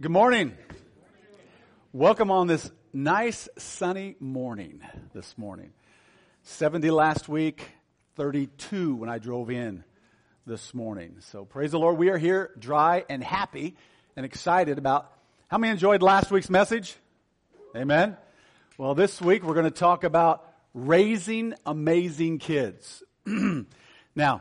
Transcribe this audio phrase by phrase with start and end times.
[0.00, 0.56] Good morning.
[1.92, 4.80] Welcome on this nice sunny morning
[5.12, 5.74] this morning.
[6.42, 7.68] 70 last week,
[8.16, 9.84] 32 when I drove in
[10.46, 11.16] this morning.
[11.18, 11.98] So praise the Lord.
[11.98, 13.76] We are here dry and happy
[14.16, 15.12] and excited about
[15.48, 16.96] how many enjoyed last week's message?
[17.76, 18.16] Amen.
[18.78, 23.02] Well, this week we're going to talk about raising amazing kids.
[24.16, 24.40] now,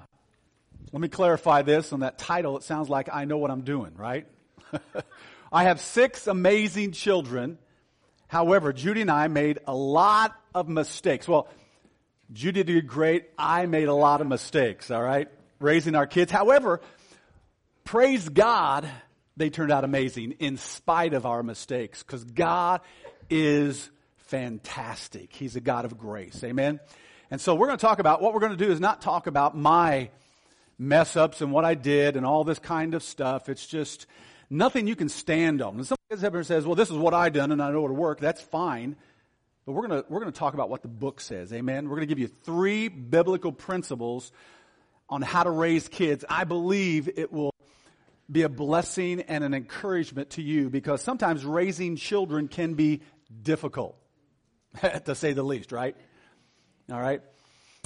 [0.93, 2.55] let me clarify this on that title.
[2.55, 4.25] It sounds like I know what I'm doing, right?
[5.51, 7.57] I have six amazing children.
[8.27, 11.27] However, Judy and I made a lot of mistakes.
[11.27, 11.47] Well,
[12.31, 13.29] Judy did great.
[13.37, 15.27] I made a lot of mistakes, all right?
[15.59, 16.31] Raising our kids.
[16.31, 16.81] However,
[17.83, 18.87] praise God,
[19.35, 22.81] they turned out amazing in spite of our mistakes because God
[23.29, 25.33] is fantastic.
[25.33, 26.43] He's a God of grace.
[26.43, 26.79] Amen?
[27.31, 29.25] And so we're going to talk about, what we're going to do is not talk
[29.25, 30.09] about my
[30.77, 33.49] mess ups and what I did and all this kind of stuff.
[33.49, 34.05] It's just,
[34.49, 35.75] nothing you can stand on.
[35.75, 37.85] And somebody gets up and says, well, this is what I done and I know
[37.85, 38.19] it'll work.
[38.19, 38.95] That's fine.
[39.65, 41.53] But we're going to, we're to talk about what the book says.
[41.53, 41.89] Amen.
[41.89, 44.31] We're going to give you three biblical principles
[45.09, 46.25] on how to raise kids.
[46.29, 47.53] I believe it will
[48.31, 53.01] be a blessing and an encouragement to you because sometimes raising children can be
[53.41, 53.95] difficult,
[55.05, 55.95] to say the least, right?
[56.91, 57.21] All right.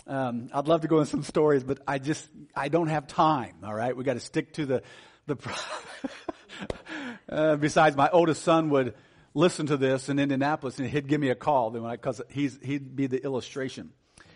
[0.06, 3.56] Um, I'd love to go in some stories, but I just I don't have time.
[3.64, 4.84] All right, we got to stick to the
[5.28, 5.38] the.
[7.30, 8.94] uh, besides, my oldest son would
[9.34, 13.08] listen to this in Indianapolis, and he'd give me a call because he's he'd be
[13.08, 13.92] the illustration.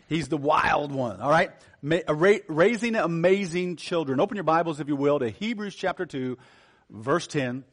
[0.08, 1.20] He's the wild one.
[1.22, 4.20] All right, Ma- ra- raising amazing children.
[4.20, 6.38] Open your Bibles, if you will, to Hebrews chapter two,
[6.90, 7.64] verse ten.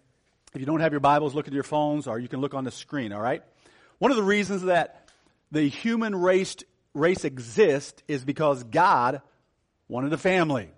[0.55, 2.65] If you don't have your Bibles, look at your phones, or you can look on
[2.65, 3.13] the screen.
[3.13, 3.43] All right.
[3.99, 5.09] One of the reasons that
[5.51, 6.57] the human race
[6.95, 9.23] race exists is because God
[9.89, 10.71] wanted a family.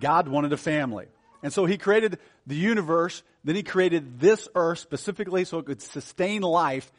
[0.00, 1.06] God wanted a family.
[1.42, 5.82] And so he created the universe, then he created this earth specifically so it could
[5.82, 6.90] sustain life,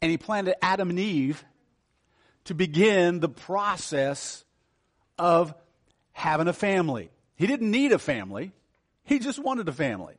[0.00, 1.44] and he planted Adam and Eve
[2.44, 4.44] to begin the process
[5.18, 5.52] of
[6.12, 7.10] having a family.
[7.36, 8.52] He didn't need a family.
[9.04, 10.14] He just wanted a family.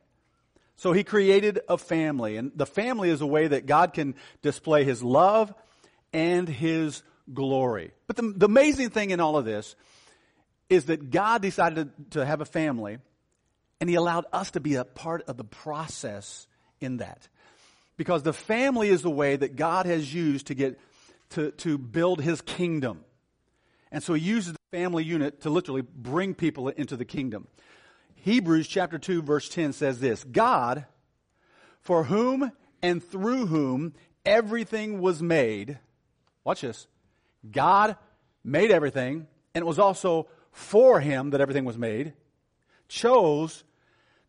[0.76, 4.84] So he created a family, and the family is a way that God can display
[4.84, 5.52] his love
[6.12, 7.92] and his glory.
[8.06, 9.76] But the, the amazing thing in all of this
[10.72, 12.96] is that God decided to, have a family
[13.80, 16.46] and he allowed us to be a part of the process
[16.80, 17.28] in that.
[17.98, 20.80] Because the family is the way that God has used to get
[21.30, 23.04] to, to build his kingdom.
[23.90, 27.48] And so he uses the family unit to literally bring people into the kingdom.
[28.14, 30.86] Hebrews chapter 2 verse 10 says this, God,
[31.80, 32.50] for whom
[32.80, 33.92] and through whom
[34.24, 35.78] everything was made,
[36.44, 36.86] watch this,
[37.50, 37.96] God
[38.42, 42.12] made everything, and it was also for him that everything was made,
[42.88, 43.64] chose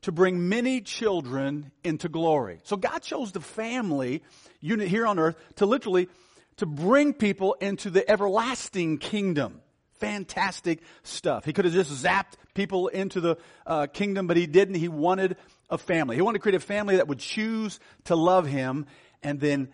[0.02, 2.60] to bring many children into glory.
[2.64, 4.24] So God chose the family
[4.60, 6.10] unit here on earth to literally
[6.58, 9.62] to bring people into the everlasting kingdom.
[10.00, 11.46] Fantastic stuff.
[11.46, 14.76] He could have just zapped people into the uh, kingdom, but he didn't.
[14.76, 15.38] He wanted
[15.70, 16.16] a family.
[16.16, 18.86] He wanted to create a family that would choose to love him,
[19.22, 19.70] and then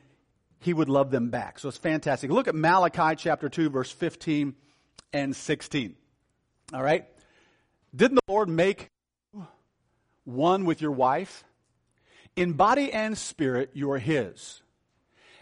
[0.59, 1.57] he would love them back.
[1.57, 2.29] So it's fantastic.
[2.29, 4.53] Look at Malachi chapter 2, verse 15
[5.11, 5.95] and 16.
[6.73, 7.05] All right?
[7.95, 8.89] Didn't the Lord make
[10.29, 11.43] one with your wife.
[12.35, 14.61] In body and spirit, you are His.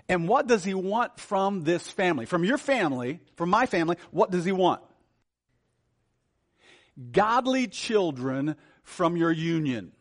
[0.10, 2.26] And what does He want from this family?
[2.26, 4.82] From your family, from my family, what does He want?
[7.12, 9.92] Godly children from your union.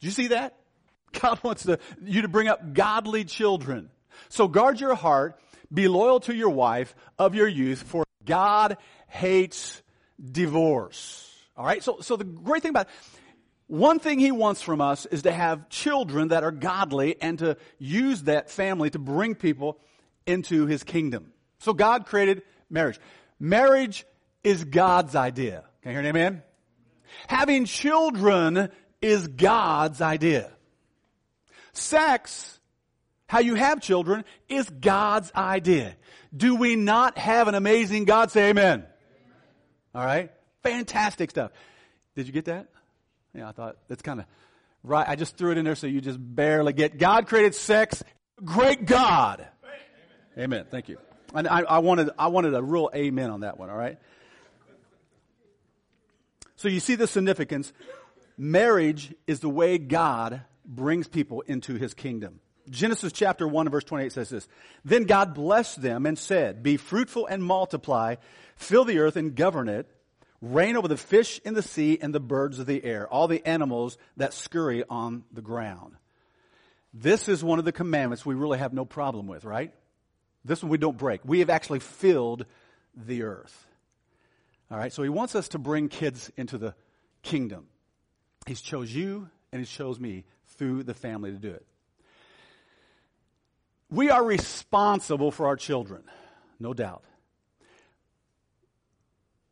[0.00, 0.56] Do you see that?
[1.20, 3.90] God wants to, you to bring up godly children.
[4.28, 5.38] So guard your heart,
[5.72, 8.78] be loyal to your wife of your youth, for God
[9.08, 9.82] hates
[10.20, 11.28] divorce.
[11.56, 11.82] All right?
[11.82, 12.88] So, so the great thing about
[13.66, 17.56] one thing he wants from us is to have children that are godly and to
[17.78, 19.78] use that family to bring people
[20.26, 21.32] into his kingdom.
[21.58, 22.98] So God created marriage.
[23.40, 24.04] Marriage
[24.44, 25.64] is God's idea.
[25.82, 26.42] Can you hear an amen?
[27.28, 30.50] Having children is God's idea.
[31.72, 32.60] Sex,
[33.26, 35.96] how you have children, is God's idea.
[36.36, 38.30] Do we not have an amazing God?
[38.30, 38.84] Say amen.
[39.94, 40.30] All right?
[40.62, 41.50] Fantastic stuff.
[42.14, 42.68] Did you get that?
[43.34, 44.26] Yeah, I thought that's kind of
[44.82, 45.08] right.
[45.08, 46.98] I just threw it in there so you just barely get.
[46.98, 48.02] God created sex.
[48.44, 49.46] Great God.
[50.34, 50.44] Amen.
[50.44, 50.66] amen.
[50.70, 50.98] Thank you.
[51.34, 53.70] And I, I wanted, I wanted a real amen on that one.
[53.70, 53.98] All right.
[56.56, 57.72] So you see the significance.
[58.36, 62.40] Marriage is the way God brings people into his kingdom.
[62.70, 64.48] Genesis chapter 1 verse 28 says this.
[64.84, 68.16] Then God blessed them and said, Be fruitful and multiply,
[68.56, 69.88] fill the earth and govern it
[70.42, 73.46] reign over the fish in the sea and the birds of the air, all the
[73.46, 75.94] animals that scurry on the ground.
[76.92, 79.72] This is one of the commandments we really have no problem with, right?
[80.44, 81.20] This one we don't break.
[81.24, 82.44] We have actually filled
[82.94, 83.66] the earth.
[84.70, 86.74] All right, so he wants us to bring kids into the
[87.22, 87.68] kingdom.
[88.46, 90.24] He's chose you and he chose me
[90.56, 91.64] through the family to do it.
[93.92, 96.04] We are responsible for our children,
[96.58, 97.04] no doubt.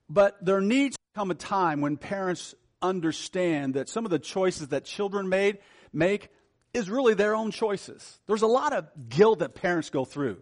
[0.09, 4.69] But there needs to come a time when parents understand that some of the choices
[4.69, 5.59] that children made
[5.93, 6.31] make
[6.73, 8.19] is really their own choices.
[8.27, 10.41] There's a lot of guilt that parents go through.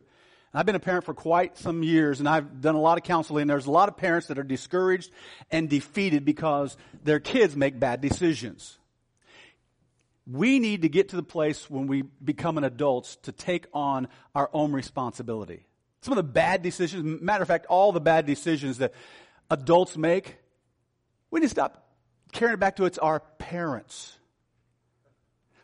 [0.54, 3.48] I've been a parent for quite some years and I've done a lot of counseling.
[3.48, 5.10] There's a lot of parents that are discouraged
[5.50, 8.78] and defeated because their kids make bad decisions.
[10.30, 14.08] We need to get to the place when we become an adults to take on
[14.34, 15.66] our own responsibility.
[16.02, 18.92] Some of the bad decisions, matter of fact, all the bad decisions that
[19.50, 20.36] adults make,
[21.30, 21.88] we need to stop
[22.32, 24.16] carrying it back to it's our parents.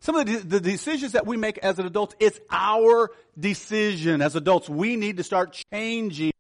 [0.01, 4.37] Some of the, the decisions that we make as an adult, it's our decision as
[4.37, 4.69] adults.
[4.69, 6.33] We need to start changing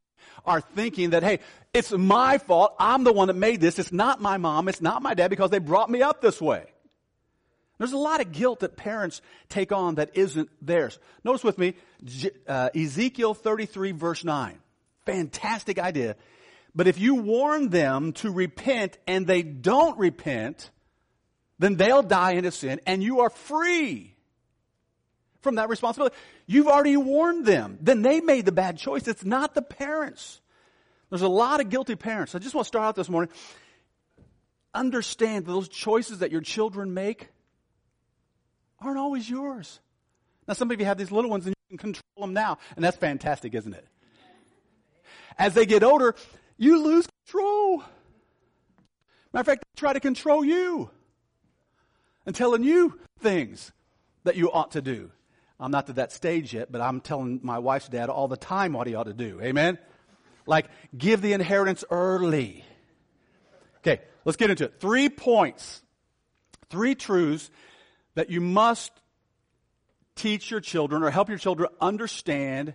[0.44, 1.40] our thinking that, hey,
[1.72, 2.74] it's my fault.
[2.78, 3.78] I'm the one that made this.
[3.78, 4.68] It's not my mom.
[4.68, 6.73] It's not my dad because they brought me up this way.
[7.78, 10.98] There's a lot of guilt that parents take on that isn't theirs.
[11.24, 11.74] Notice with me,
[12.46, 14.58] uh, Ezekiel 33 verse 9.
[15.06, 16.16] Fantastic idea.
[16.74, 20.70] But if you warn them to repent and they don't repent,
[21.58, 24.14] then they'll die in sin and you are free
[25.40, 26.16] from that responsibility.
[26.46, 27.78] You've already warned them.
[27.80, 29.06] Then they made the bad choice.
[29.06, 30.40] It's not the parents.
[31.10, 32.34] There's a lot of guilty parents.
[32.34, 33.32] I just want to start out this morning.
[34.72, 37.28] Understand that those choices that your children make
[38.84, 39.80] aren't always yours.
[40.46, 42.84] Now, some of you have these little ones and you can control them now, and
[42.84, 43.86] that's fantastic, isn't it?
[45.38, 46.14] As they get older,
[46.58, 47.78] you lose control.
[49.32, 50.90] Matter of fact, they try to control you
[52.26, 53.72] and telling you things
[54.24, 55.10] that you ought to do.
[55.58, 58.72] I'm not to that stage yet, but I'm telling my wife's dad all the time
[58.74, 59.40] what he ought to do.
[59.40, 59.78] Amen?
[60.46, 60.66] Like,
[60.96, 62.64] give the inheritance early.
[63.78, 64.74] Okay, let's get into it.
[64.78, 65.82] Three points,
[66.70, 67.50] three truths
[68.14, 68.92] that you must
[70.16, 72.74] teach your children or help your children understand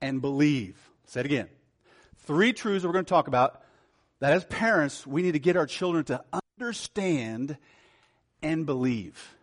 [0.00, 0.76] and believe.
[1.06, 1.48] Say it again.
[2.24, 3.62] Three truths that we're going to talk about
[4.20, 6.22] that as parents, we need to get our children to
[6.60, 7.56] understand
[8.42, 9.34] and believe.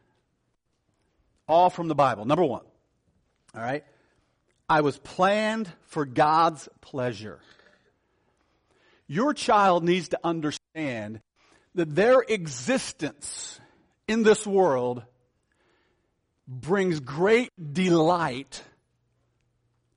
[1.48, 2.26] All from the Bible.
[2.26, 2.64] Number one.
[3.56, 3.84] All right.
[4.68, 7.40] I was planned for God's pleasure.
[9.08, 11.22] Your child needs to understand
[11.76, 13.60] that their existence
[14.08, 15.04] in this world
[16.47, 18.63] brings great delight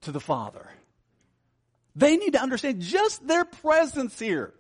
[0.02, 0.68] to the Father.
[1.96, 4.54] They need to understand just their presence here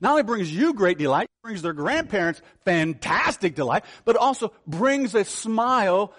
[0.00, 5.24] not only brings you great delight, brings their grandparents fantastic delight, but also brings a
[5.24, 6.14] smile,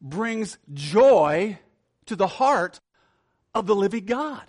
[0.00, 1.58] brings joy
[2.06, 2.80] to the heart
[3.54, 4.42] of the living God.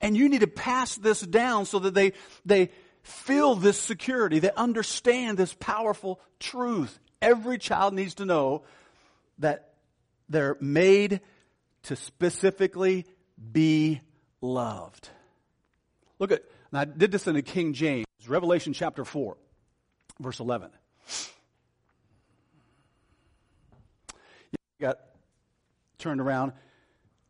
[0.00, 2.12] And you need to pass this down so that they,
[2.44, 2.70] they
[3.02, 6.98] feel this security, they understand this powerful truth.
[7.22, 8.64] Every child needs to know
[9.38, 9.74] that
[10.28, 11.20] they're made
[11.84, 13.06] to specifically
[13.52, 14.00] be
[14.40, 15.08] loved.
[16.18, 18.06] Look at, and I did this in the King James.
[18.26, 19.36] Revelation chapter 4,
[20.20, 20.70] verse 11.
[24.52, 24.98] You got
[25.98, 26.52] turned around.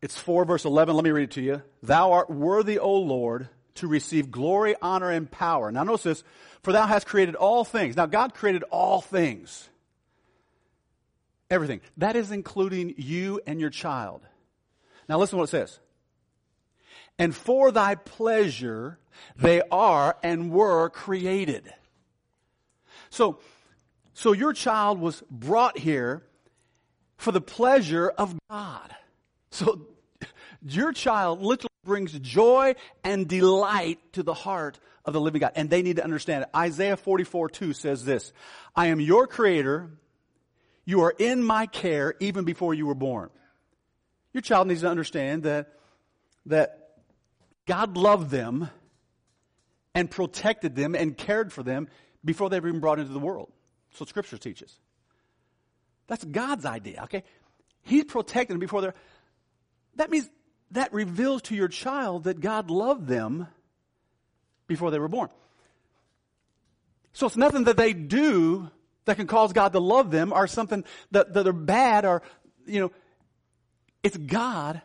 [0.01, 0.95] It's 4 verse 11.
[0.95, 1.61] Let me read it to you.
[1.83, 5.71] Thou art worthy, O Lord, to receive glory, honor, and power.
[5.71, 6.23] Now notice this.
[6.63, 7.95] For thou hast created all things.
[7.95, 9.69] Now God created all things.
[11.49, 11.81] Everything.
[11.97, 14.21] That is including you and your child.
[15.07, 15.79] Now listen to what it says.
[17.17, 18.99] And for thy pleasure
[19.35, 21.73] they are and were created.
[23.09, 23.39] So,
[24.13, 26.23] so your child was brought here
[27.17, 28.95] for the pleasure of God.
[29.51, 29.87] So
[30.61, 35.53] your child literally brings joy and delight to the heart of the living God.
[35.55, 36.49] And they need to understand it.
[36.55, 38.31] Isaiah 44 2 says this
[38.75, 39.91] I am your creator.
[40.89, 43.29] You are in my care even before you were born.
[44.33, 45.75] Your child needs to understand that,
[46.47, 46.95] that
[47.67, 48.71] God loved them
[49.93, 51.89] and protected them and cared for them
[52.25, 53.51] before they were even brought into the world.
[53.91, 54.79] So Scripture teaches.
[56.07, 57.23] That's God's idea, okay?
[57.83, 58.95] He protected them before they're.
[59.97, 60.27] That means
[60.71, 63.45] that reveals to your child that God loved them
[64.65, 65.29] before they were born.
[67.13, 68.71] So it's nothing that they do
[69.09, 72.21] that can cause God to love them are something that, that are bad or,
[72.65, 72.91] you know,
[74.03, 74.81] it's God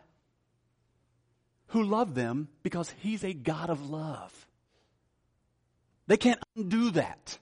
[1.67, 4.47] who loved them because He's a God of love.
[6.07, 7.37] They can't undo that.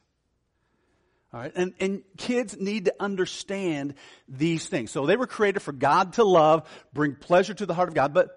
[1.33, 1.51] All right.
[1.55, 3.95] And, and kids need to understand
[4.27, 4.91] these things.
[4.91, 8.13] So they were created for God to love, bring pleasure to the heart of God,
[8.13, 8.29] but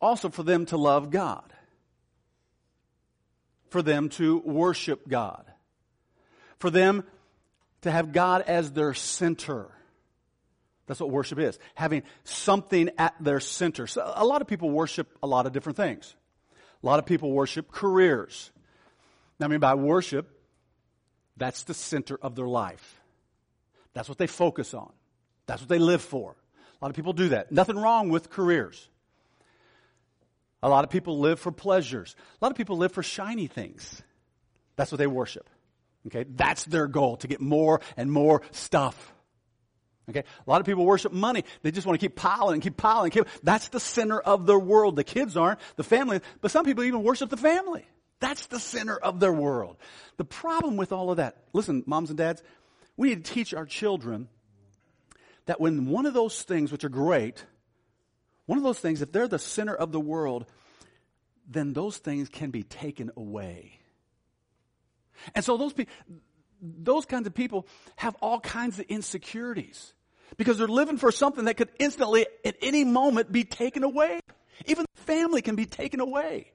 [0.00, 1.52] also for them to love God.
[3.70, 5.44] For them to worship God.
[6.58, 7.04] For them
[7.82, 9.68] to have God as their center.
[10.86, 11.58] That's what worship is.
[11.74, 13.86] Having something at their center.
[13.86, 16.14] So a lot of people worship a lot of different things.
[16.82, 18.50] A lot of people worship careers.
[19.38, 20.28] Now, I mean by worship,
[21.36, 23.00] that's the center of their life.
[23.92, 24.92] That's what they focus on.
[25.46, 26.36] That's what they live for.
[26.80, 27.52] A lot of people do that.
[27.52, 28.88] Nothing wrong with careers.
[30.62, 32.16] A lot of people live for pleasures.
[32.40, 34.02] A lot of people live for shiny things.
[34.76, 35.48] That's what they worship.
[36.06, 36.24] Okay?
[36.28, 39.12] That's their goal, to get more and more stuff.
[40.08, 40.20] Okay?
[40.20, 41.44] A lot of people worship money.
[41.62, 43.06] They just want to keep piling and keep piling.
[43.06, 44.96] And keep, that's the center of their world.
[44.96, 47.86] The kids aren't, the family, but some people even worship the family.
[48.20, 49.76] That's the center of their world.
[50.16, 52.42] The problem with all of that, listen, moms and dads,
[52.96, 54.28] we need to teach our children
[55.46, 57.44] that when one of those things, which are great,
[58.46, 60.46] one of those things, if they're the center of the world,
[61.48, 63.77] then those things can be taken away.
[65.34, 65.92] And so those, people
[66.60, 69.92] those kinds of people have all kinds of insecurities
[70.36, 74.20] because they're living for something that could instantly, at any moment, be taken away.
[74.66, 76.52] Even family can be taken away.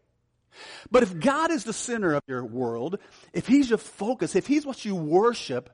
[0.92, 3.00] But if God is the center of your world,
[3.34, 5.70] if He's your focus, if He's what you worship,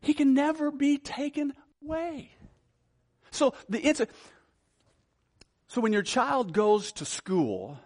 [0.00, 1.52] He can never be taken
[1.84, 2.32] away.
[3.30, 4.08] So the
[5.68, 7.78] so when your child goes to school,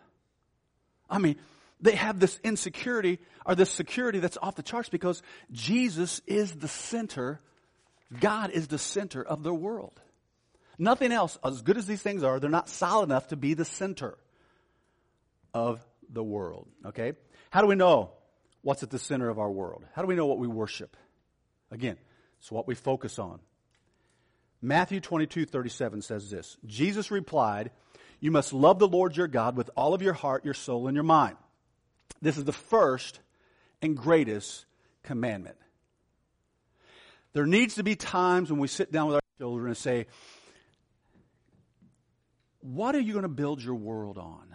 [1.10, 1.36] I mean,
[1.82, 6.68] they have this insecurity or this security that's off the charts because Jesus is the
[6.68, 7.40] center,
[8.20, 10.00] God is the center of their world.
[10.78, 13.64] Nothing else, as good as these things are, they're not solid enough to be the
[13.64, 14.16] center
[15.52, 16.68] of the world.
[16.86, 17.12] Okay?
[17.50, 18.12] How do we know
[18.62, 19.84] what's at the center of our world?
[19.94, 20.96] How do we know what we worship?
[21.70, 21.96] Again,
[22.38, 23.40] it's what we focus on.
[24.60, 27.72] Matthew 22, 37 says this Jesus replied,
[28.20, 30.94] You must love the Lord your God with all of your heart, your soul, and
[30.94, 31.36] your mind.
[32.20, 33.20] This is the first
[33.80, 34.64] and greatest
[35.02, 35.56] commandment.
[37.32, 40.06] There needs to be times when we sit down with our children and say,
[42.60, 44.54] What are you going to build your world on?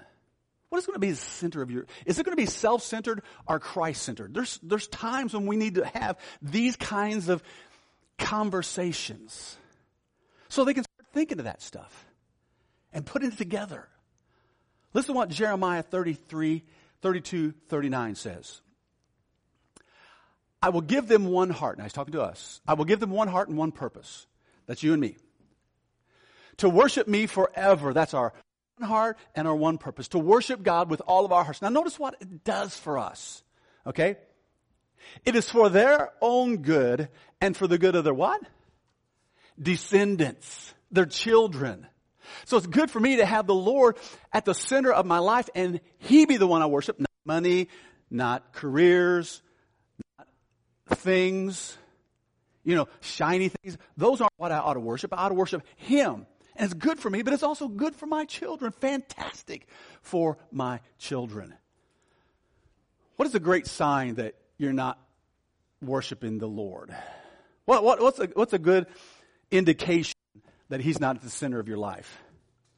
[0.70, 3.24] What is going to be the center of your, is it going to be self-centered
[3.48, 4.34] or Christ-centered?
[4.34, 7.42] There's, there's times when we need to have these kinds of
[8.18, 9.56] conversations
[10.50, 12.06] so they can start thinking of that stuff
[12.92, 13.88] and putting it together.
[14.94, 16.64] Listen to what Jeremiah 33,
[17.02, 18.62] 32, 39 says.
[20.62, 21.78] I will give them one heart.
[21.78, 22.62] Now he's talking to us.
[22.68, 24.26] I will give them one heart and one purpose.
[24.66, 25.18] That's you and me.
[26.58, 27.94] To worship me forever.
[27.94, 28.34] That's our
[28.78, 30.08] one heart and our one purpose.
[30.10, 31.62] To worship God with all of our hearts.
[31.62, 33.44] Now notice what it does for us.
[33.86, 34.18] Okay?
[35.24, 38.42] It is for their own good and for the good of their what?
[39.62, 40.74] Descendants.
[40.92, 41.88] Their children.
[42.46, 43.98] So it's good for me to have the Lord
[44.34, 47.70] at the center of my life and He be the one I worship, not money,
[48.10, 49.42] not careers,
[50.18, 50.28] not
[51.00, 51.78] things,
[52.64, 53.78] you know, shiny things.
[53.96, 55.14] Those aren't what I ought to worship.
[55.14, 56.26] I ought to worship Him.
[56.56, 58.72] And it's good for me, but it's also good for my children.
[58.72, 59.68] Fantastic
[60.02, 61.54] for my children.
[63.16, 65.00] What is a great sign that you're not
[65.82, 66.94] worshiping the Lord?
[67.66, 68.88] What, what, what's, a, what's a good
[69.52, 70.17] indication
[70.70, 72.20] that He's not at the center of your life?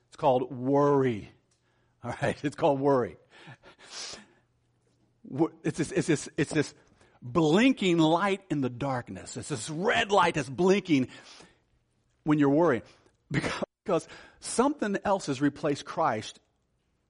[0.09, 1.31] It's called worry.
[2.03, 3.17] All right, it's called worry.
[5.63, 6.73] It's this, it's this, it's this
[7.21, 9.37] blinking light in the darkness.
[9.37, 11.09] It's this red light that's blinking
[12.23, 12.81] when you're.
[13.31, 14.07] Because because
[14.39, 16.39] something else has replaced Christ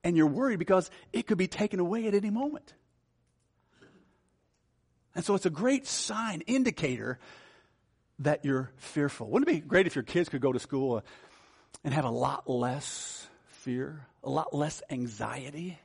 [0.03, 2.73] and you're worried because it could be taken away at any moment.
[5.15, 7.19] And so it's a great sign, indicator
[8.19, 9.29] that you're fearful.
[9.29, 11.01] Wouldn't it be great if your kids could go to school uh,
[11.83, 15.79] and have a lot less fear, a lot less anxiety?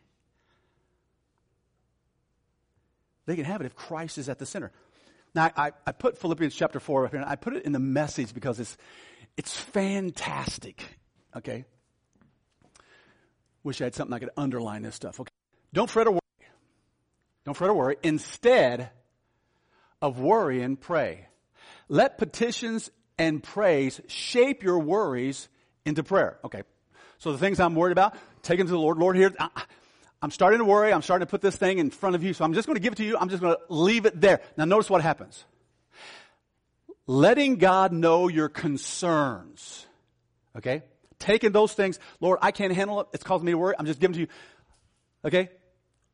[3.26, 4.72] They can have it if Christ is at the center.
[5.34, 7.78] Now, I, I put Philippians chapter 4 up here, and I put it in the
[7.78, 8.76] message because it's,
[9.36, 10.82] it's fantastic.
[11.36, 11.64] Okay?
[13.62, 15.18] Wish I had something I could underline this stuff.
[15.20, 15.30] Okay.
[15.72, 16.20] Don't fret or worry.
[17.44, 17.96] Don't fret or worry.
[18.02, 18.90] Instead
[20.00, 21.26] of worry and pray.
[21.88, 25.48] Let petitions and praise shape your worries
[25.84, 26.38] into prayer.
[26.44, 26.62] Okay.
[27.18, 28.98] So the things I'm worried about, take them to the Lord.
[28.98, 29.32] Lord, here,
[30.20, 30.92] I'm starting to worry.
[30.92, 32.34] I'm starting to put this thing in front of you.
[32.34, 33.16] So I'm just going to give it to you.
[33.18, 34.40] I'm just going to leave it there.
[34.56, 35.44] Now notice what happens
[37.06, 39.86] letting God know your concerns.
[40.56, 40.82] Okay?
[41.18, 43.08] Taking those things, Lord, I can't handle it.
[43.12, 43.74] It's causing me to worry.
[43.78, 44.28] I'm just giving to you.
[45.24, 45.50] Okay?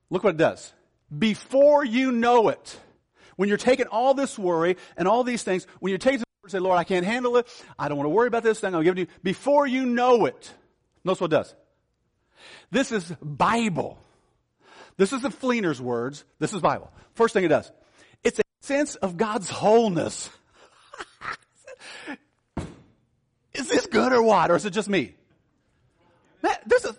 [0.09, 0.73] Look what it does.
[1.17, 2.79] before you know it.
[3.41, 6.79] When you're taking all this worry and all these things, when you're taking say, Lord,
[6.79, 7.49] I can't handle it.
[7.79, 8.75] I don't want to worry about this thing.
[8.75, 9.19] I'll give it to you.
[9.23, 10.53] Before you know it,
[11.05, 11.55] notice what it does.
[12.71, 13.97] This is Bible.
[14.99, 16.23] This is the Fleener's words.
[16.39, 16.93] This is Bible.
[17.15, 17.73] First thing it does.
[18.23, 20.29] It's a sense of God's wholeness.
[23.55, 24.51] is this good or what?
[24.51, 25.15] Or is it just me?
[26.43, 26.93] Man, this is,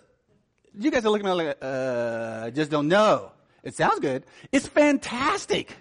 [0.76, 3.30] you guys are looking at me like, uh, I just don't know.
[3.62, 4.26] It sounds good.
[4.50, 5.76] It's fantastic.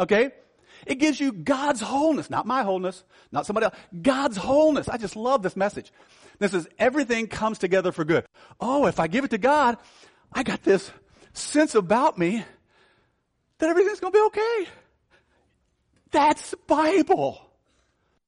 [0.00, 0.30] Okay?
[0.86, 3.76] It gives you God's wholeness, not my wholeness, not somebody else.
[4.00, 4.88] God's wholeness.
[4.88, 5.92] I just love this message.
[6.38, 8.24] This is everything comes together for good.
[8.58, 9.76] Oh, if I give it to God,
[10.32, 10.90] I got this
[11.34, 12.42] sense about me
[13.58, 14.70] that everything's going to be okay.
[16.10, 17.38] That's the Bible.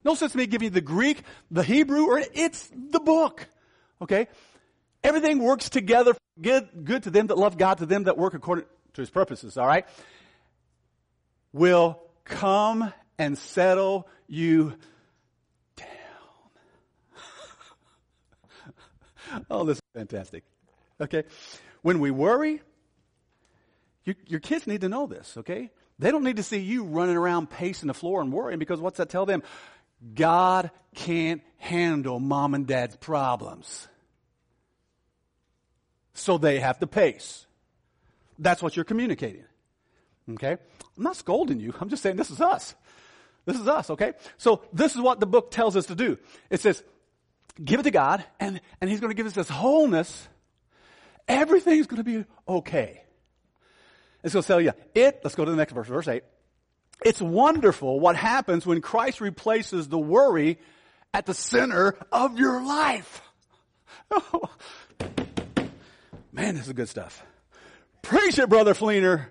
[0.05, 3.49] No sense in me giving you the Greek, the Hebrew, or it's the book.
[4.03, 4.29] Okay?
[5.03, 8.67] Everything works together good, good to them that love God, to them that work according
[8.95, 9.87] to his purposes, all right?
[11.53, 14.75] Will come and settle you
[15.77, 15.87] down.
[19.51, 20.45] oh, this is fantastic.
[21.01, 21.25] Okay?
[21.83, 22.63] When we worry,
[24.05, 25.71] you, your kids need to know this, okay?
[25.99, 28.99] They don't need to see you running around pacing the floor and worrying because what's
[28.99, 29.43] that tell them?
[30.15, 33.87] God can't handle mom and dad's problems.
[36.15, 37.47] So they have to pace.
[38.39, 39.45] That's what you're communicating.
[40.35, 40.57] Okay?
[40.97, 41.75] I'm not scolding you.
[41.81, 42.75] I'm just saying this is us.
[43.45, 44.13] This is us, okay?
[44.39, 46.19] So this is what the book tells us to do.
[46.49, 46.83] It says,
[47.63, 50.29] give it to God, and, and He's going to give us this wholeness.
[51.27, 53.03] Everything's going to be okay.
[54.23, 56.23] It's going to tell you, it, let's go to the next verse, verse 8.
[57.05, 60.59] It's wonderful what happens when Christ replaces the worry
[61.13, 63.23] at the center of your life.
[64.11, 64.49] Oh,
[66.33, 67.25] man, this is good stuff.
[68.03, 69.27] Preach it, Brother Fleener.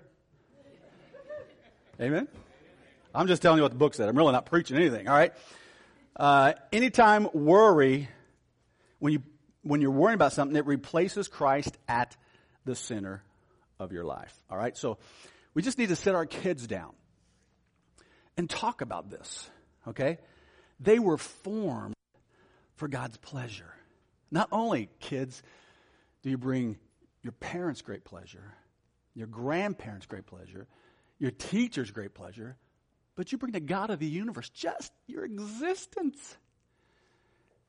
[2.02, 2.26] Amen?
[3.14, 4.08] I'm just telling you what the book said.
[4.08, 5.32] I'm really not preaching anything, all right?
[6.16, 8.08] Uh, anytime worry,
[8.98, 9.22] when, you,
[9.62, 12.16] when you're worrying about something, it replaces Christ at
[12.64, 13.22] the center
[13.78, 14.76] of your life, all right?
[14.76, 14.98] So
[15.54, 16.90] we just need to sit our kids down
[18.36, 19.48] and talk about this,
[19.86, 20.18] okay?
[20.80, 21.94] They were formed
[22.74, 23.74] for God's pleasure.
[24.28, 25.40] Not only, kids,
[26.24, 26.78] do you bring
[27.22, 28.54] your parents great pleasure,
[29.14, 30.66] your grandparents great pleasure,
[31.22, 32.56] your teacher's great pleasure,
[33.14, 36.36] but you bring the God of the universe just your existence.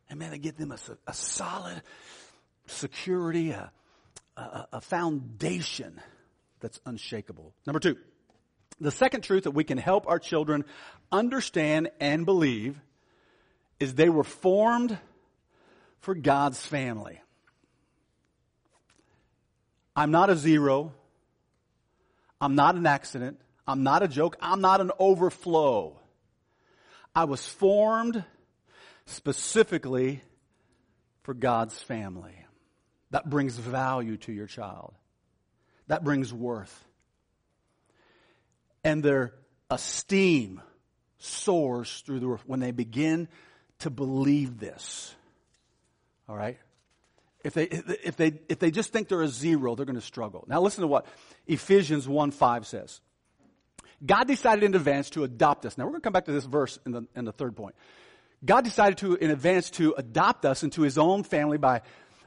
[0.09, 1.83] And man, they give them a, a solid
[2.65, 3.71] security, a,
[4.35, 6.01] a, a foundation
[6.61, 7.53] that's unshakable.
[7.67, 7.95] Number two,
[8.81, 10.65] the second truth that we can help our children
[11.11, 12.81] understand and believe
[13.79, 14.97] is they were formed
[15.99, 17.21] for God's family.
[19.95, 20.93] I'm not a zero.
[22.43, 23.39] I'm not an accident.
[23.65, 24.35] I'm not a joke.
[24.41, 25.97] I'm not an overflow.
[27.15, 28.21] I was formed
[29.05, 30.21] specifically
[31.21, 32.35] for God's family.
[33.11, 34.93] That brings value to your child.
[35.87, 36.83] That brings worth.
[38.83, 39.33] And their
[39.69, 40.61] esteem
[41.19, 43.29] soars through the roof when they begin
[43.79, 45.15] to believe this.
[46.27, 46.57] All right?
[47.43, 50.45] If they, if they, if they just think they're a zero, they're going to struggle.
[50.47, 51.05] Now listen to what
[51.45, 53.01] Ephesians 1 5 says.
[54.05, 55.77] God decided in advance to adopt us.
[55.77, 57.75] Now we're going to come back to this verse in the, in the third point.
[58.45, 61.81] God decided to, in advance to adopt us into his own family by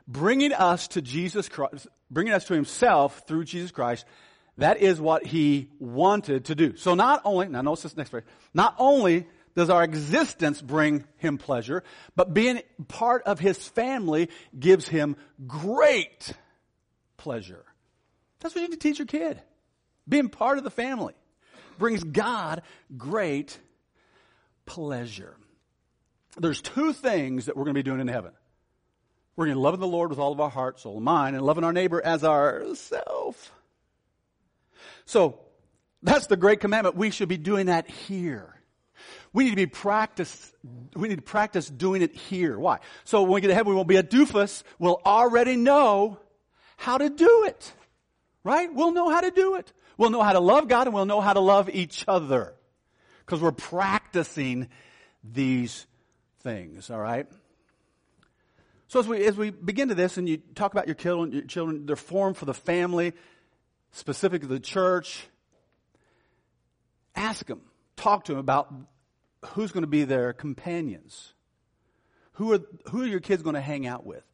[0.09, 4.07] bringing us to Jesus Christ, bringing us to himself through Jesus Christ.
[4.59, 6.77] That is what he wanted to do.
[6.77, 8.25] So not only, now notice this next phrase,
[8.55, 9.27] not only
[9.57, 11.83] does our existence bring him pleasure,
[12.15, 15.17] but being part of his family gives him
[15.47, 16.35] great
[17.17, 17.65] pleasure.
[18.39, 19.41] That's what you need to teach your kid.
[20.07, 21.15] Being part of the family
[21.79, 22.63] brings God
[22.97, 23.59] great
[24.67, 25.35] pleasure.
[26.37, 28.33] There's two things that we're going to be doing in heaven.
[29.37, 31.45] We're going to love the Lord with all of our heart, soul, and mind, and
[31.45, 33.53] loving our neighbor as ourself.
[35.07, 35.41] So,
[36.03, 36.95] that's the great commandment.
[36.95, 38.56] We should be doing that here.
[39.37, 40.51] We need to be practice,
[40.95, 42.59] we need to practice doing it here.
[42.59, 42.79] Why?
[43.05, 44.63] So when we get ahead, we won't be a doofus.
[44.79, 46.19] We'll already know
[46.79, 47.71] how to do it.
[48.45, 48.73] Right?
[48.73, 49.71] We'll know how to do it.
[49.99, 52.55] We'll know how to love God and we'll know how to love each other.
[53.27, 54.69] Because we're practicing
[55.23, 55.87] these
[56.39, 57.27] things, all right?
[58.89, 61.43] So as we, as we begin to this and you talk about your children, your
[61.43, 63.13] children, they're formed for the family,
[63.93, 65.27] specifically the church,
[67.15, 67.61] ask them,
[67.97, 68.73] talk to them about
[69.45, 71.35] who's going to be their companions.
[72.35, 74.25] Who are, who are your kids going to hang out with?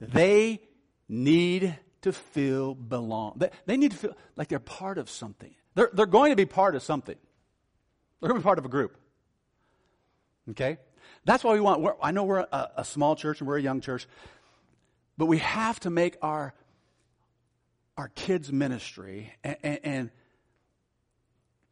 [0.00, 0.60] They
[1.08, 3.34] need to feel belong.
[3.36, 5.54] They, they need to feel like they're part of something.
[5.74, 7.16] They're, they're going to be part of something.
[8.20, 8.96] They're going to be part of a group.
[10.50, 10.78] Okay?
[11.24, 13.80] That's why we want, I know we're a, a small church and we're a young
[13.80, 14.06] church,
[15.18, 16.54] but we have to make our,
[17.96, 20.10] our kids' ministry and, and, and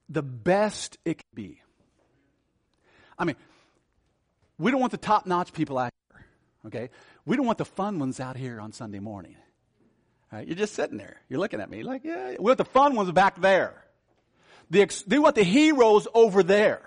[0.08, 1.60] the best it can be.
[3.18, 3.36] I mean,
[4.58, 6.26] we don't want the top notch people out here,
[6.66, 6.90] okay?
[7.24, 9.36] We don't want the fun ones out here on Sunday morning.
[10.32, 10.46] Right?
[10.46, 11.20] You're just sitting there.
[11.28, 13.84] You're looking at me like, yeah, we want the fun ones back there.
[14.70, 16.82] The ex- they want the heroes over there.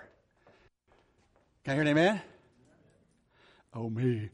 [1.63, 2.22] Can I hear an amen?
[3.74, 4.30] Oh, me.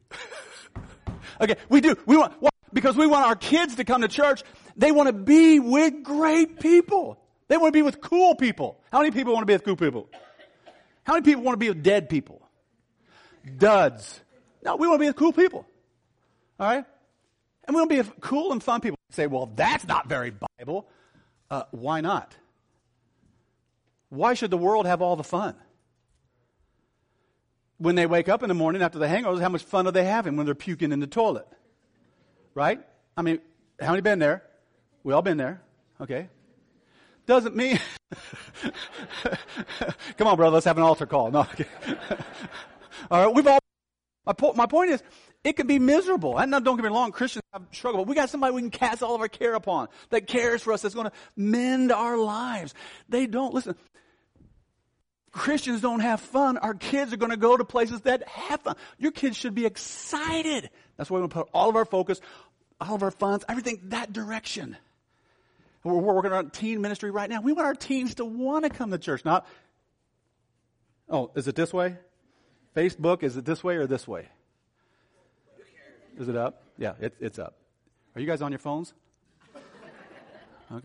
[1.42, 1.96] okay, we do.
[2.06, 2.50] We want, why?
[2.74, 4.44] because we want our kids to come to church.
[4.76, 7.20] They want to be with great people.
[7.48, 8.82] They want to be with cool people.
[8.92, 10.10] How many people want to be with cool people?
[11.04, 12.48] How many people want to be with dead people?
[13.58, 14.22] Duds.
[14.64, 15.66] No, we want to be with cool people.
[16.60, 16.86] All right?
[17.66, 18.98] And we want to be cool and fun people.
[19.10, 20.88] say, well, that's not very Bible.
[21.50, 22.36] Uh, why not?
[24.10, 25.56] Why should the world have all the fun?
[27.78, 30.06] When they wake up in the morning after the hangovers, how much fun are they
[30.06, 31.48] having when they're puking in the toilet?
[32.54, 32.80] Right?
[33.18, 33.40] I mean,
[33.80, 34.44] how many been there?
[35.04, 35.62] We all been there.
[36.00, 36.30] Okay.
[37.26, 37.80] Doesn't mean.
[40.18, 40.56] Come on, brother.
[40.56, 41.32] Let's have an altar call.
[41.32, 41.42] No.
[41.42, 41.66] Okay.
[43.12, 43.34] all right.
[43.34, 43.60] We've all.
[44.26, 45.04] My, po- my point is,
[45.44, 46.38] it can be miserable.
[46.38, 49.04] And don't get me wrong, Christians have struggle, but we got somebody we can cast
[49.04, 52.74] all of our care upon that cares for us, that's going to mend our lives.
[53.10, 53.54] They don't.
[53.54, 53.76] Listen,
[55.32, 56.58] Christians don't have fun.
[56.58, 58.76] Our kids are going to go to places that have fun.
[58.98, 60.70] Your kids should be excited.
[60.96, 62.22] That's why we put all of our focus,
[62.80, 64.78] all of our funds, everything that direction.
[65.84, 67.42] We're, working on teen ministry right now.
[67.42, 69.46] We want our teens to want to come to church, not,
[71.10, 71.98] oh, is it this way?
[72.76, 74.28] Facebook, is it this way or this way?
[76.18, 76.64] Is it up?
[76.78, 77.56] Yeah, it, it's up.
[78.16, 78.94] Are you guys on your phones?
[80.72, 80.84] Okay.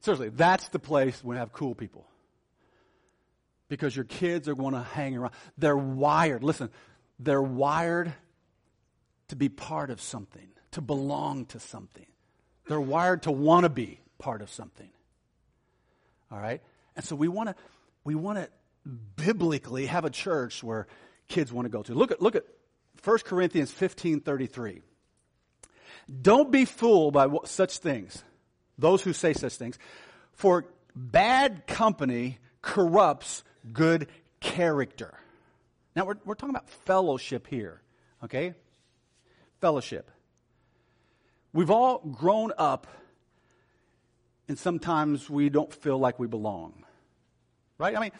[0.00, 2.06] Seriously, that's the place we have cool people.
[3.68, 5.32] Because your kids are going to hang around.
[5.58, 6.44] They're wired.
[6.44, 6.70] Listen,
[7.18, 8.12] they're wired
[9.28, 12.06] to be part of something, to belong to something.
[12.68, 14.88] They're wired to want to be part of something.
[16.30, 16.60] All right?
[16.96, 17.54] And so we want to
[18.04, 18.48] we want to
[19.16, 20.86] biblically have a church where
[21.28, 21.94] kids want to go to.
[21.94, 22.44] Look at look at
[23.04, 24.82] 1 Corinthians 15:33.
[26.22, 28.22] Don't be fooled by such things.
[28.78, 29.78] Those who say such things,
[30.32, 34.08] for bad company corrupts good
[34.40, 35.18] character.
[35.94, 37.80] Now we're, we're talking about fellowship here,
[38.22, 38.54] okay?
[39.60, 40.10] Fellowship.
[41.56, 42.86] We've all grown up,
[44.46, 46.84] and sometimes we don't feel like we belong.
[47.78, 47.96] Right?
[47.96, 48.12] I mean,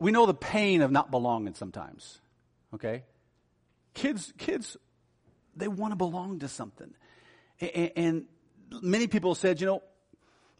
[0.00, 2.18] we know the pain of not belonging sometimes.
[2.74, 3.04] Okay?
[3.92, 4.78] Kids, kids,
[5.54, 6.94] they want to belong to something.
[7.60, 8.24] And, and
[8.80, 9.82] many people said, you know,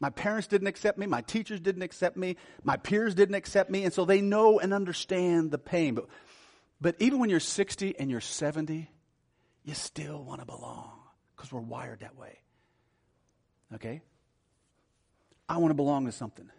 [0.00, 3.84] my parents didn't accept me, my teachers didn't accept me, my peers didn't accept me,
[3.84, 5.94] and so they know and understand the pain.
[5.94, 6.08] But,
[6.78, 8.90] but even when you're 60 and you're 70,
[9.64, 10.97] you still want to belong
[11.38, 12.36] because we're wired that way.
[13.74, 14.02] Okay?
[15.48, 16.50] I want to belong to something.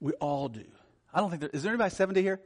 [0.00, 0.64] We all do.
[1.12, 2.40] I don't think there is there anybody 70 here?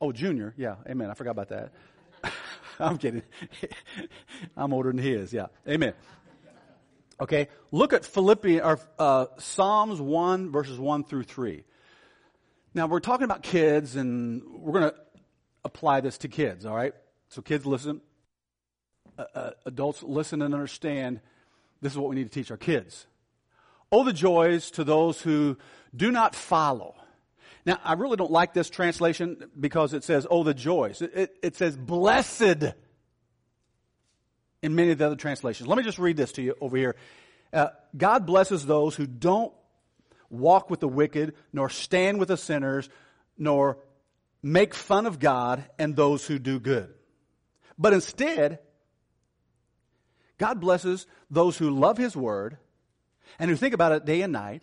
[0.00, 0.52] Oh, junior.
[0.56, 0.76] Yeah.
[0.88, 1.10] Amen.
[1.10, 1.72] I forgot about that.
[2.80, 3.22] I'm kidding.
[4.56, 5.32] I'm older than he is.
[5.32, 5.46] Yeah.
[5.68, 5.94] Amen.
[7.20, 7.48] Okay.
[7.70, 11.64] Look at Philippians or uh, Psalms 1 verses 1 through 3.
[12.74, 14.96] Now we're talking about kids and we're going to
[15.64, 16.94] apply this to kids, all right?
[17.28, 18.00] So kids listen
[19.34, 21.20] uh, adults listen and understand
[21.80, 23.06] this is what we need to teach our kids.
[23.92, 25.56] Oh, the joys to those who
[25.94, 26.94] do not follow.
[27.66, 31.02] Now, I really don't like this translation because it says, oh, the joys.
[31.02, 32.74] It, it, it says, blessed
[34.62, 35.68] in many of the other translations.
[35.68, 36.96] Let me just read this to you over here.
[37.52, 39.52] Uh, God blesses those who don't
[40.30, 42.88] walk with the wicked, nor stand with the sinners,
[43.36, 43.78] nor
[44.42, 46.94] make fun of God and those who do good.
[47.78, 48.60] But instead,
[50.40, 52.56] God blesses those who love His Word
[53.38, 54.62] and who think about it day and night.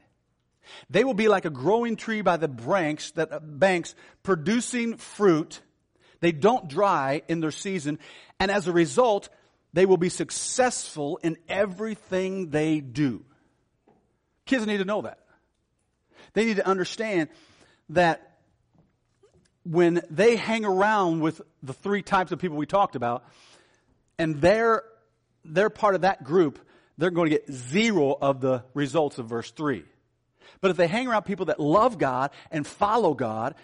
[0.89, 5.61] They will be like a growing tree by the banks, that, uh, banks producing fruit.
[6.19, 7.99] They don't dry in their season.
[8.39, 9.29] And as a result,
[9.71, 13.23] they will be successful in everything they do.
[14.47, 15.19] Kids need to know that.
[16.33, 17.29] They need to understand
[17.89, 18.39] that
[19.63, 23.25] when they hang around with the three types of people we talked about,
[24.17, 24.83] and they're
[25.47, 26.59] they're part of that group,
[26.97, 29.83] they're going to get zero of the results of verse 3.
[30.61, 33.55] But if they hang around people that love God and follow God,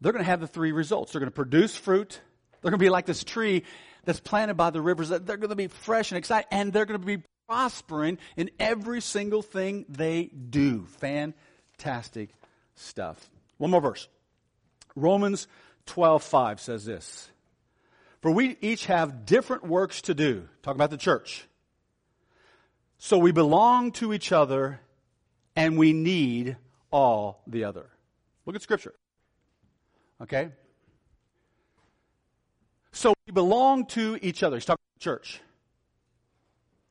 [0.00, 1.12] they're going to have the three results.
[1.12, 2.20] They're going to produce fruit.
[2.60, 3.64] They're going to be like this tree
[4.04, 6.98] that's planted by the rivers, they're going to be fresh and excited, and they're going
[7.00, 10.86] to be prospering in every single thing they do.
[10.98, 12.30] Fantastic
[12.74, 13.28] stuff.
[13.58, 14.08] One more verse.
[14.96, 15.46] Romans
[15.86, 17.30] 12:5 says this.
[18.20, 20.48] For we each have different works to do.
[20.62, 21.46] Talk about the church.
[22.98, 24.80] So we belong to each other
[25.54, 26.56] and we need
[26.90, 27.86] all the other.
[28.44, 28.94] Look at scripture.
[30.20, 30.50] Okay?
[32.92, 34.56] So we belong to each other.
[34.56, 35.40] He's talking about the church.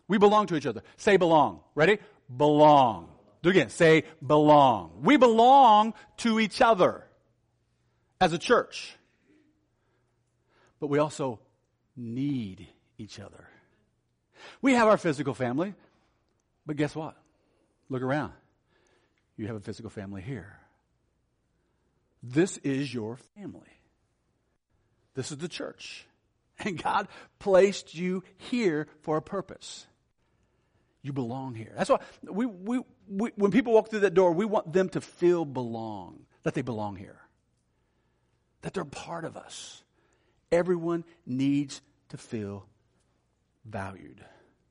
[0.08, 0.84] We belong to each other.
[0.96, 1.60] Say belong.
[1.76, 2.00] Ready?
[2.36, 3.10] Belong.
[3.42, 3.70] Do it again.
[3.70, 5.02] Say belong.
[5.02, 7.06] We belong to each other
[8.22, 8.97] as a church.
[10.80, 11.40] But we also
[11.96, 13.48] need each other.
[14.62, 15.74] We have our physical family,
[16.66, 17.16] but guess what?
[17.90, 18.34] Look around.
[19.36, 20.60] You have a physical family here.
[22.22, 23.62] This is your family.
[25.14, 26.06] This is the church.
[26.60, 27.08] And God
[27.40, 29.86] placed you here for a purpose.
[31.04, 31.72] You belong here.
[31.78, 35.02] That's why we, we, we, when people walk through that door, we want them to
[35.02, 37.20] feel belong, that they belong here,
[38.64, 39.84] that they're part of us.
[40.52, 42.66] Everyone needs to feel
[43.66, 44.24] valued.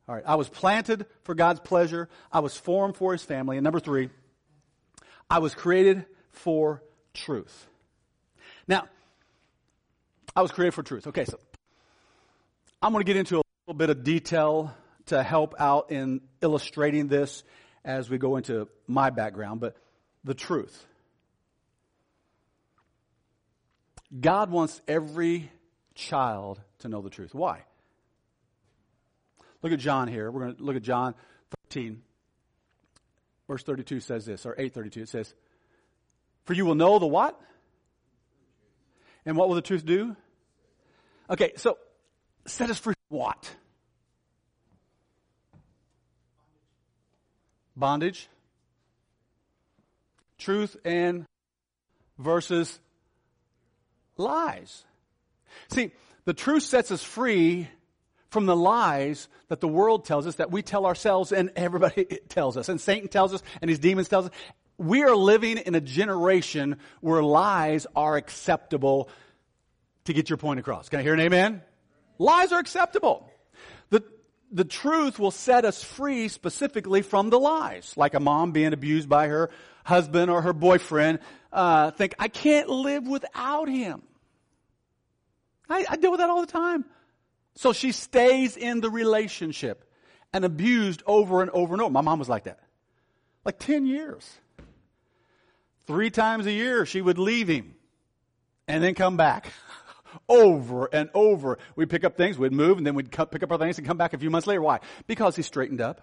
[0.08, 2.08] All right, I was planted for God's pleasure.
[2.32, 3.56] I was formed for his family.
[3.56, 4.10] And number three,
[5.28, 7.66] I was created for truth.
[8.68, 8.86] Now,
[10.34, 11.06] I was created for truth.
[11.08, 11.38] Okay, so
[12.80, 14.74] I'm going to get into a little bit of detail
[15.06, 17.42] to help out in illustrating this
[17.84, 19.76] as we go into my background, but
[20.24, 20.84] the truth.
[24.20, 25.50] God wants every
[25.96, 27.34] child to know the truth.
[27.34, 27.64] Why?
[29.62, 30.30] Look at John here.
[30.30, 31.14] We're going to look at John
[31.70, 32.02] 13.
[33.48, 35.34] Verse 32 says this, or 832, it says,
[36.44, 37.40] For you will know the what?
[39.24, 40.16] And what will the truth do?
[41.30, 41.78] Okay, so
[42.46, 43.50] set us free from what?
[47.76, 48.28] Bondage.
[50.38, 51.24] Truth and
[52.18, 52.78] versus
[54.16, 54.84] lies.
[55.68, 55.92] See,
[56.24, 57.68] the truth sets us free
[58.30, 62.56] from the lies that the world tells us, that we tell ourselves and everybody tells
[62.56, 64.32] us, and Satan tells us, and his demons tells us.
[64.78, 69.08] We are living in a generation where lies are acceptable
[70.04, 70.88] to get your point across.
[70.88, 71.62] Can I hear an amen?
[72.18, 73.30] Lies are acceptable.
[73.90, 74.02] The,
[74.52, 79.08] the truth will set us free specifically from the lies, like a mom being abused
[79.08, 79.50] by her
[79.84, 81.20] husband or her boyfriend.
[81.52, 84.02] Uh, think, I can't live without him.
[85.68, 86.84] I, I deal with that all the time.
[87.54, 89.90] So she stays in the relationship
[90.32, 91.90] and abused over and over and over.
[91.90, 92.60] My mom was like that.
[93.44, 94.30] Like 10 years.
[95.86, 97.74] Three times a year she would leave him
[98.68, 99.46] and then come back.
[100.28, 101.58] over and over.
[101.76, 103.96] We'd pick up things, we'd move, and then we'd pick up our things and come
[103.96, 104.62] back a few months later.
[104.62, 104.80] Why?
[105.06, 106.00] Because he straightened up.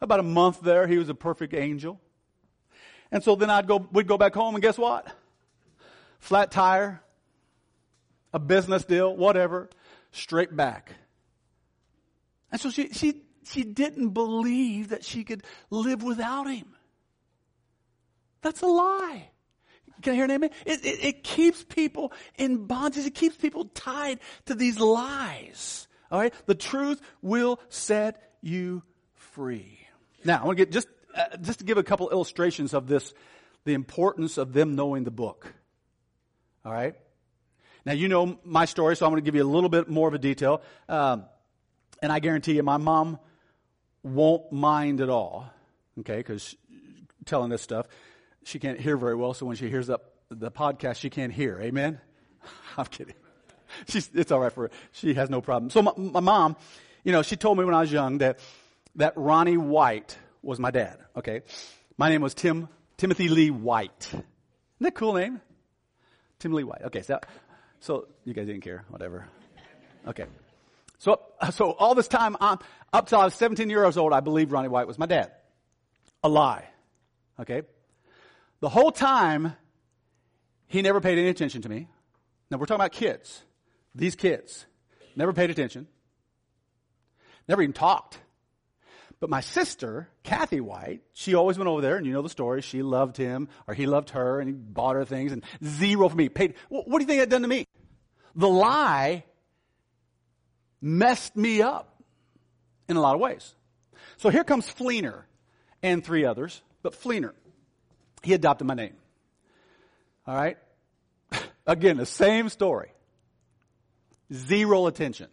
[0.00, 2.00] About a month there, he was a perfect angel.
[3.10, 5.06] And so then I'd go, we'd go back home, and guess what?
[6.26, 7.00] Flat tire,
[8.32, 9.70] a business deal, whatever,
[10.10, 10.92] straight back.
[12.50, 16.74] And so she, she, she didn't believe that she could live without him.
[18.42, 19.30] That's a lie.
[20.02, 20.50] Can I hear an amen?
[20.64, 23.06] It, it, it keeps people in bondage.
[23.06, 25.86] It keeps people tied to these lies.
[26.10, 26.34] All right?
[26.46, 28.82] The truth will set you
[29.14, 29.78] free.
[30.24, 33.14] Now, I want to get just, uh, just to give a couple illustrations of this,
[33.64, 35.54] the importance of them knowing the book.
[36.66, 36.96] All right?
[37.84, 40.08] Now, you know my story, so I'm going to give you a little bit more
[40.08, 40.62] of a detail.
[40.88, 41.26] Um,
[42.02, 43.20] and I guarantee you, my mom
[44.02, 45.48] won't mind at all,
[46.00, 46.56] okay, because
[47.24, 47.86] telling this stuff,
[48.42, 51.60] she can't hear very well, so when she hears the, the podcast, she can't hear.
[51.60, 52.00] Amen?
[52.76, 53.14] I'm kidding.
[53.88, 54.70] She's, it's all right for her.
[54.90, 55.70] She has no problem.
[55.70, 56.56] So my, my mom,
[57.04, 58.40] you know, she told me when I was young that,
[58.96, 61.42] that Ronnie White was my dad, okay?
[61.96, 64.08] My name was Tim, Timothy Lee White.
[64.08, 64.24] Isn't
[64.80, 65.40] that a cool name?
[66.38, 66.82] Tim Lee White.
[66.84, 67.18] Okay, so
[67.80, 69.26] so you guys didn't care, whatever.
[70.06, 70.26] Okay.
[70.98, 71.20] So,
[71.50, 72.58] so all this time, I'm,
[72.92, 75.32] up till I was 17 years old, I believed Ronnie White was my dad.
[76.22, 76.64] A lie.
[77.38, 77.62] Okay.
[78.60, 79.54] The whole time,
[80.66, 81.88] he never paid any attention to me.
[82.50, 83.42] Now we're talking about kids.
[83.94, 84.64] These kids
[85.14, 85.86] never paid attention.
[87.48, 88.18] Never even talked.
[89.18, 92.60] But my sister, Kathy White, she always went over there, and you know the story.
[92.60, 96.16] She loved him, or he loved her, and he bought her things, and zero for
[96.16, 96.28] me.
[96.28, 96.54] Paid.
[96.68, 97.66] What do you think that done to me?
[98.34, 99.24] The lie
[100.82, 102.02] messed me up
[102.88, 103.54] in a lot of ways.
[104.18, 105.22] So here comes Fleener
[105.82, 107.32] and three others, but Fleener,
[108.22, 108.94] he adopted my name.
[110.26, 110.58] All right?
[111.66, 112.92] Again, the same story.
[114.32, 115.28] Zero attention.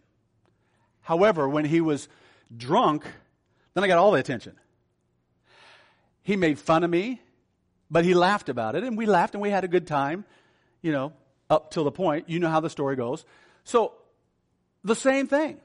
[1.02, 2.08] However, when he was
[2.56, 3.04] drunk,
[3.74, 4.54] then I got all the attention.
[6.22, 7.20] He made fun of me,
[7.90, 10.24] but he laughed about it, and we laughed and we had a good time,
[10.80, 11.12] you know,
[11.50, 12.28] up till the point.
[12.28, 13.24] You know how the story goes.
[13.64, 13.92] So,
[14.82, 15.60] the same thing.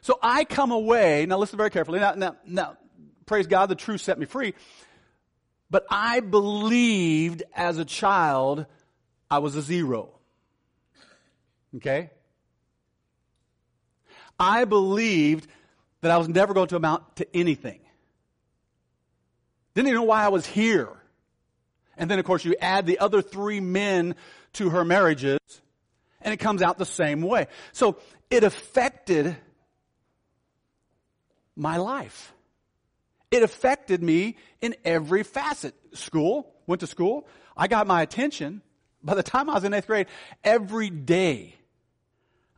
[0.00, 1.98] So I come away, now listen very carefully.
[1.98, 2.76] Now, now, now,
[3.26, 4.54] praise God, the truth set me free.
[5.68, 8.66] But I believed as a child
[9.30, 10.10] I was a zero.
[11.76, 12.10] Okay?
[14.38, 15.48] I believed
[16.06, 17.80] that I was never going to amount to anything.
[19.74, 20.88] Didn't even know why I was here.
[21.96, 24.14] And then, of course, you add the other three men
[24.52, 25.40] to her marriages,
[26.20, 27.48] and it comes out the same way.
[27.72, 27.98] So
[28.30, 29.36] it affected
[31.56, 32.32] my life.
[33.32, 35.74] It affected me in every facet.
[35.94, 37.26] School, went to school.
[37.56, 38.62] I got my attention.
[39.02, 40.06] By the time I was in eighth grade,
[40.44, 41.56] every day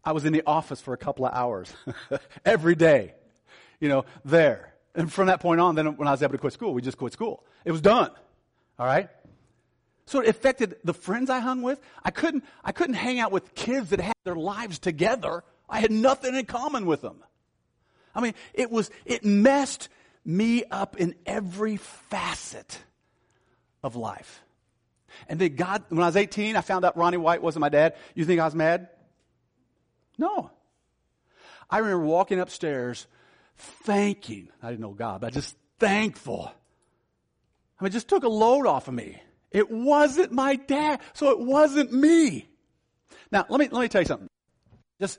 [0.05, 1.73] I was in the office for a couple of hours.
[2.45, 3.15] every day.
[3.81, 4.75] You know, there.
[4.95, 6.99] And from that point on, then when I was able to quit school, we just
[6.99, 7.45] quit school.
[7.65, 8.11] It was done.
[8.79, 9.09] All right?
[10.07, 11.81] So it affected the friends I hung with.
[12.03, 15.45] I couldn't, I couldn't hang out with kids that had their lives together.
[15.69, 17.23] I had nothing in common with them.
[18.15, 19.89] I mean, it was, it messed
[20.25, 22.79] me up in every facet
[23.83, 24.43] of life.
[25.29, 27.95] And then God, when I was 18, I found out Ronnie White wasn't my dad.
[28.15, 28.89] You think I was mad?
[30.17, 30.51] No.
[31.71, 33.07] I remember walking upstairs
[33.59, 36.51] thanking, I didn't know God, but just thankful.
[37.79, 39.21] I mean, just took a load off of me.
[39.51, 42.49] It wasn't my dad, so it wasn't me.
[43.31, 44.29] Now, let me, let me tell you something.
[45.01, 45.19] Just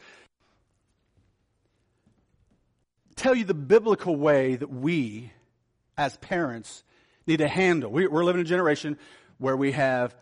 [3.15, 5.31] tell you the biblical way that we,
[5.97, 6.83] as parents,
[7.27, 7.91] need to handle.
[7.91, 8.97] We, are living in a generation
[9.37, 10.15] where we have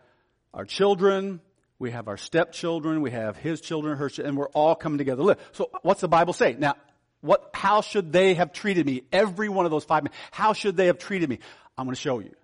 [0.54, 1.40] our children,
[1.78, 5.36] we have our stepchildren, we have his children, her, children and we're all coming together.
[5.52, 6.56] So, what's the Bible say?
[6.58, 6.74] Now,
[7.20, 9.02] what, how should they have treated me?
[9.12, 10.12] Every one of those five men.
[10.30, 11.38] How should they have treated me?
[11.76, 12.34] I'm going to show you.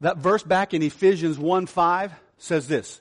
[0.00, 3.00] That verse back in Ephesians 1 5 says this.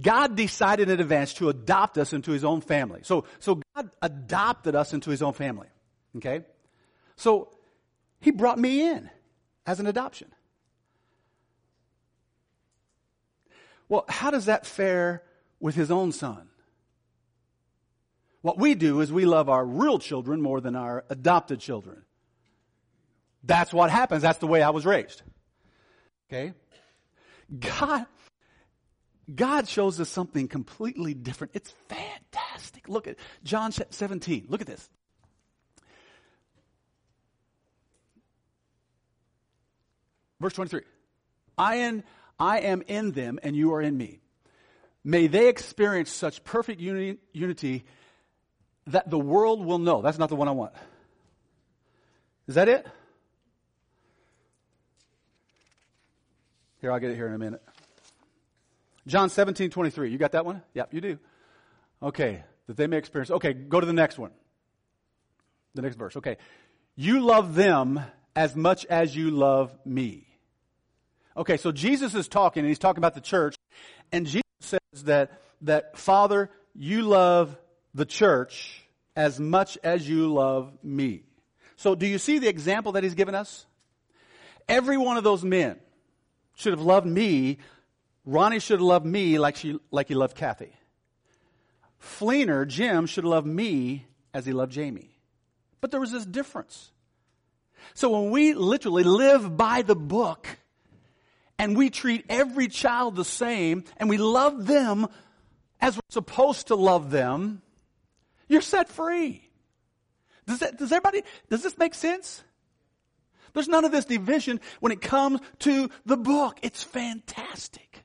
[0.00, 3.00] God decided in advance to adopt us into his own family.
[3.02, 5.68] So, so God adopted us into his own family.
[6.16, 6.44] Okay?
[7.16, 7.50] So
[8.20, 9.10] he brought me in
[9.66, 10.28] as an adoption.
[13.88, 15.22] Well, how does that fare
[15.60, 16.48] with his own son?
[18.40, 22.04] What we do is we love our real children more than our adopted children.
[23.42, 24.22] That's what happens.
[24.22, 25.22] That's the way I was raised.
[26.28, 26.52] Okay?
[27.58, 28.06] God,
[29.34, 31.52] God shows us something completely different.
[31.54, 32.88] It's fantastic.
[32.88, 34.46] Look at John 17.
[34.48, 34.88] Look at this.
[40.40, 40.82] Verse 23.
[41.56, 42.04] I am,
[42.38, 44.20] I am in them and you are in me.
[45.02, 47.84] May they experience such perfect unity, unity
[48.88, 50.02] that the world will know.
[50.02, 50.72] That's not the one I want.
[52.46, 52.86] Is that it?
[56.80, 57.62] Here, I'll get it here in a minute.
[59.06, 60.10] John 17, 23.
[60.10, 60.62] You got that one?
[60.74, 61.18] Yep, you do.
[62.02, 63.30] Okay, that they may experience.
[63.30, 64.30] Okay, go to the next one.
[65.74, 66.16] The next verse.
[66.16, 66.36] Okay.
[66.94, 68.00] You love them
[68.36, 70.26] as much as you love me.
[71.36, 73.56] Okay, so Jesus is talking, and he's talking about the church,
[74.12, 77.56] and Jesus says that, that Father, you love
[77.94, 78.82] the church
[79.16, 81.22] as much as you love me.
[81.76, 83.66] So do you see the example that he's given us?
[84.68, 85.78] Every one of those men
[86.56, 87.58] should have loved me.
[88.24, 90.72] Ronnie should have loved me like she, like he loved Kathy.
[92.00, 95.18] Fleener, Jim, should have loved me as he loved Jamie.
[95.80, 96.90] But there was this difference.
[97.94, 100.46] So when we literally live by the book
[101.58, 105.08] and we treat every child the same and we love them
[105.80, 107.62] as we're supposed to love them,
[108.48, 109.48] you're set free.
[110.46, 112.42] Does that, does everybody, does this make sense?
[113.52, 116.58] There's none of this division when it comes to the book.
[116.62, 118.04] It's fantastic.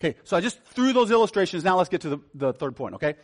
[0.00, 1.64] Okay, so I just threw those illustrations.
[1.64, 3.14] Now let's get to the, the third point, okay?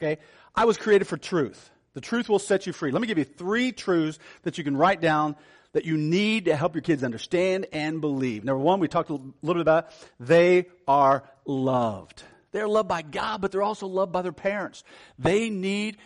[0.00, 0.20] Okay,
[0.54, 1.70] I was created for truth.
[1.94, 2.92] The truth will set you free.
[2.92, 5.36] Let me give you three truths that you can write down
[5.72, 8.44] that you need to help your kids understand and believe.
[8.44, 12.22] Number one, we talked a little bit about, they are loved.
[12.52, 14.82] They're loved by God, but they're also loved by their parents.
[15.18, 15.98] They need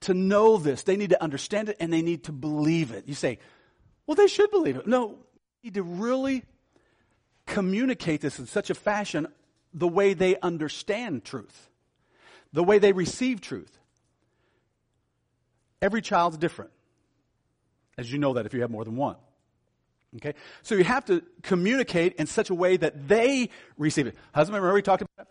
[0.00, 0.82] to know this.
[0.82, 3.06] They need to understand it and they need to believe it.
[3.06, 3.38] You say,
[4.06, 4.86] well, they should believe it.
[4.86, 5.18] No,
[5.62, 6.44] need to really
[7.46, 9.26] communicate this in such a fashion
[9.74, 11.68] the way they understand truth,
[12.52, 13.78] the way they receive truth.
[15.82, 16.70] Every child's different.
[17.98, 19.16] As you know that if you have more than one.
[20.16, 20.34] Okay?
[20.62, 24.16] So you have to communicate in such a way that they receive it.
[24.34, 25.28] Husband, remember we talked about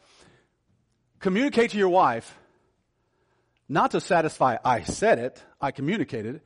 [1.19, 2.37] communicate to your wife,
[3.67, 6.41] not to satisfy, I said it, I communicated,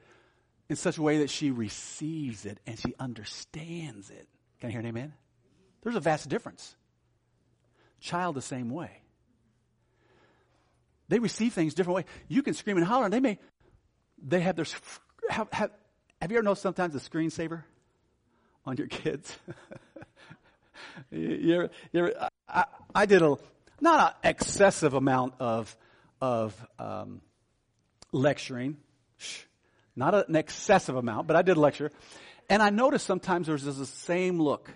[0.70, 4.28] in such a way that she receives it and she understands it.
[4.60, 5.14] Can I hear an amen?
[5.82, 6.76] There's a vast difference.
[8.00, 8.90] Child, the same way.
[11.10, 12.06] They receive things different way.
[12.28, 13.38] You can scream and holler, and they may,
[14.22, 14.66] they have their,
[15.30, 15.72] have, have,
[16.22, 17.64] have you ever noticed sometimes a screensaver
[18.66, 19.38] on your kids?
[21.12, 22.66] you ever, you ever, I,
[22.96, 23.38] I, did a,
[23.82, 25.76] not an excessive amount of,
[26.22, 27.22] of um,
[28.12, 28.78] lecturing.
[29.96, 31.92] Not an excessive amount, but I did lecture.
[32.50, 34.70] And I noticed sometimes there was the same look.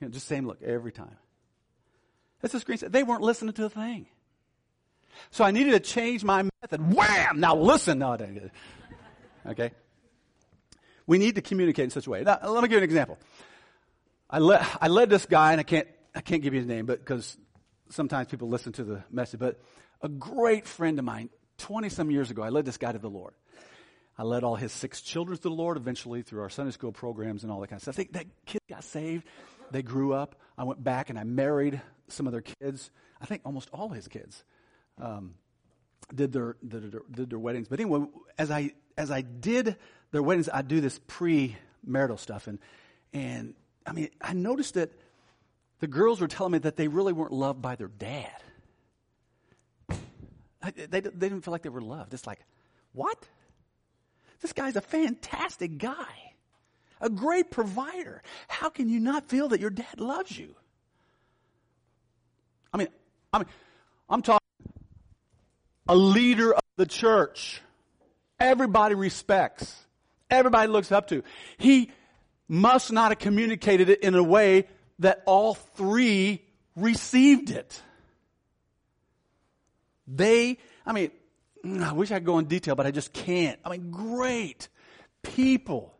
[0.00, 1.16] You know, just same look every time.
[2.40, 2.78] That's the screen.
[2.88, 4.06] They weren't listening to a thing.
[5.30, 6.94] So I needed to change my method.
[6.94, 7.40] Wham!
[7.40, 7.98] Now listen.
[7.98, 8.16] No.
[9.46, 9.70] Okay.
[11.06, 12.22] We need to communicate in such a way.
[12.22, 13.18] Now, let me give you an example.
[14.28, 14.38] I
[14.80, 17.36] I led this guy, and I can't, I can't give you his name, but because
[17.90, 19.60] sometimes people listen to the message, but
[20.00, 23.10] a great friend of mine, 20 some years ago, I led this guy to the
[23.10, 23.34] Lord.
[24.18, 27.42] I led all his six children to the Lord eventually through our Sunday school programs
[27.42, 27.96] and all that kind of stuff.
[27.96, 29.26] Think that kid got saved.
[29.70, 30.36] They grew up.
[30.56, 32.90] I went back and I married some of their kids.
[33.20, 34.42] I think almost all his kids
[34.98, 35.34] um,
[36.14, 37.68] did their did, their did their weddings.
[37.68, 38.06] But anyway,
[38.38, 39.76] as I as I did
[40.12, 42.58] their weddings, I do this pre-marital stuff, and
[43.12, 43.54] and
[43.86, 44.92] I mean, I noticed that
[45.80, 48.30] the girls were telling me that they really weren't loved by their dad.
[50.74, 52.12] They, they didn't feel like they were loved.
[52.12, 52.40] It's like,
[52.92, 53.28] what?
[54.40, 56.32] This guy's a fantastic guy,
[57.00, 58.22] a great provider.
[58.48, 60.54] How can you not feel that your dad loves you?
[62.72, 62.88] I mean,
[63.32, 63.46] I mean,
[64.08, 64.40] I'm talking
[65.88, 67.62] a leader of the church.
[68.40, 69.74] Everybody respects.
[70.28, 71.22] Everybody looks up to.
[71.58, 71.92] He
[72.48, 74.66] must not have communicated it in a way
[74.98, 76.42] that all three
[76.74, 77.80] received it.
[80.06, 81.10] They, I mean,
[81.64, 83.58] mm, I wish I could go in detail, but I just can't.
[83.64, 84.68] I mean, great
[85.22, 85.94] people.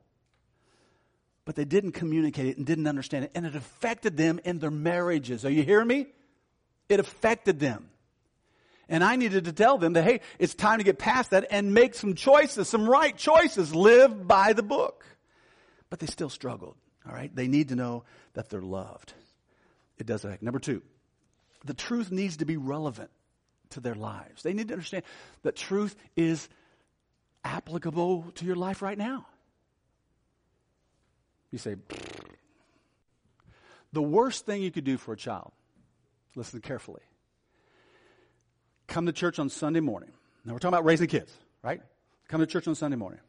[1.45, 4.71] But they didn't communicate it and didn't understand it, and it affected them in their
[4.71, 5.45] marriages.
[5.45, 6.07] Are you hearing me?
[6.89, 7.89] It affected them.
[8.89, 11.75] And I needed to tell them that, hey, it's time to get past that and
[11.75, 13.75] make some choices, some right choices.
[13.75, 15.05] Live by the book.
[15.91, 16.77] But they still struggled.
[17.09, 17.35] All right?
[17.35, 18.05] They need to know
[18.35, 19.13] that they're loved.
[19.99, 20.43] It does affect.
[20.43, 20.83] Number two,
[21.65, 23.11] the truth needs to be relevant
[23.71, 24.43] to their lives.
[24.43, 25.05] They need to understand
[25.43, 26.49] that truth is
[27.45, 29.27] applicable to your life right now.
[31.51, 31.77] You say,
[33.93, 35.53] the worst thing you could do for a child,
[36.35, 37.03] listen carefully,
[38.89, 40.11] come to church on Sunday morning.
[40.45, 41.33] Now we're talking about raising kids,
[41.63, 41.81] right?
[42.29, 43.21] Come to church on Sunday morning.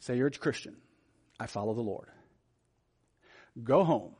[0.00, 0.76] Say you're a Christian.
[1.40, 2.08] I follow the Lord.
[3.62, 4.12] Go home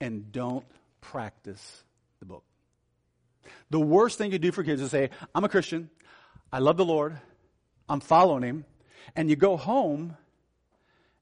[0.00, 0.66] and don't
[1.00, 1.84] practice
[2.20, 2.44] the book.
[3.70, 5.90] The worst thing you do for kids is say, I'm a Christian.
[6.52, 7.18] I love the Lord.
[7.88, 8.64] I'm following him.
[9.14, 10.16] And you go home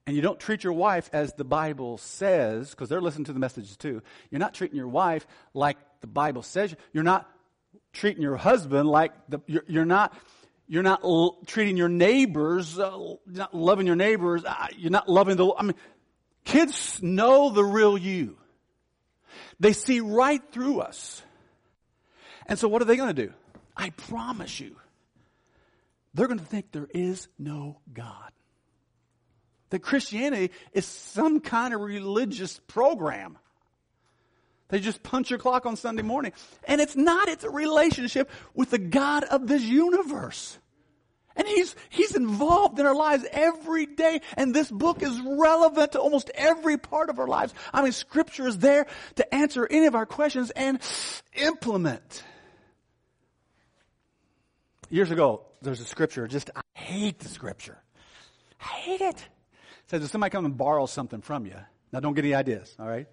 [0.07, 3.39] and you don't treat your wife as the Bible says, because they're listening to the
[3.39, 4.03] messages too.
[4.30, 6.74] You're not treating your wife like the Bible says.
[6.93, 7.30] You're not
[7.93, 10.14] treating your husband like the, you're, you're not,
[10.66, 14.45] you're not l- treating your neighbors, uh, not loving your neighbors.
[14.45, 15.76] Uh, you're not loving the, I mean,
[16.45, 18.36] kids know the real you.
[19.61, 21.22] They see right through us.
[22.47, 23.32] And so what are they going to do?
[23.76, 24.76] I promise you,
[26.12, 28.30] they're going to think there is no God.
[29.70, 33.38] That Christianity is some kind of religious program.
[34.68, 36.32] They just punch your clock on Sunday morning.
[36.68, 40.59] And it's not, it's a relationship with the God of this universe.
[41.37, 44.20] And he's, he's involved in our lives every day.
[44.37, 47.53] And this book is relevant to almost every part of our lives.
[47.72, 50.80] I mean, scripture is there to answer any of our questions and
[51.35, 52.22] implement.
[54.91, 57.78] Years ago, there's a scripture, just, I hate the scripture.
[58.61, 59.16] I hate it.
[59.16, 61.57] It says if somebody comes and borrows something from you,
[61.93, 63.09] now don't get any ideas, all right?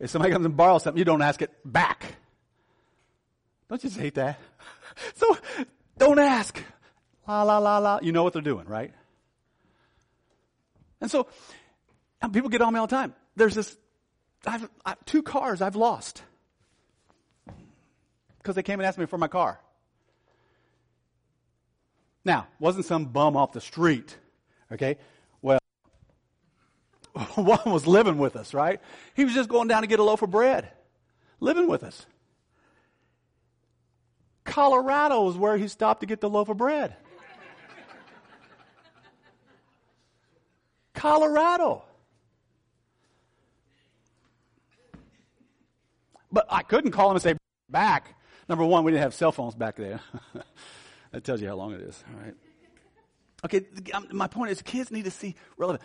[0.00, 2.16] If somebody comes and borrows something, you don't ask it back.
[3.68, 4.38] Don't you just hate that?
[5.14, 5.38] so
[5.98, 6.60] don't ask.
[7.26, 7.98] La, la, la, la.
[8.02, 8.92] You know what they're doing, right?
[11.00, 11.26] And so
[12.24, 13.14] and people get on me all the time.
[13.36, 13.76] There's this,
[14.46, 16.22] I've, I, two cars I've lost
[18.38, 19.60] because they came and asked me for my car.
[22.24, 24.16] Now, wasn't some bum off the street,
[24.72, 24.96] okay?
[25.42, 25.58] Well,
[27.34, 28.80] one was living with us, right?
[29.12, 30.70] He was just going down to get a loaf of bread,
[31.40, 32.06] living with us.
[34.44, 36.96] Colorado is where he stopped to get the loaf of bread.
[41.04, 41.82] Colorado.
[46.32, 47.36] But I couldn't call him and say,
[47.68, 48.14] back.
[48.48, 50.00] Number one, we didn't have cell phones back then.
[51.12, 52.34] that tells you how long it is, all right?
[53.44, 55.84] Okay, um, my point is kids need to see relevant.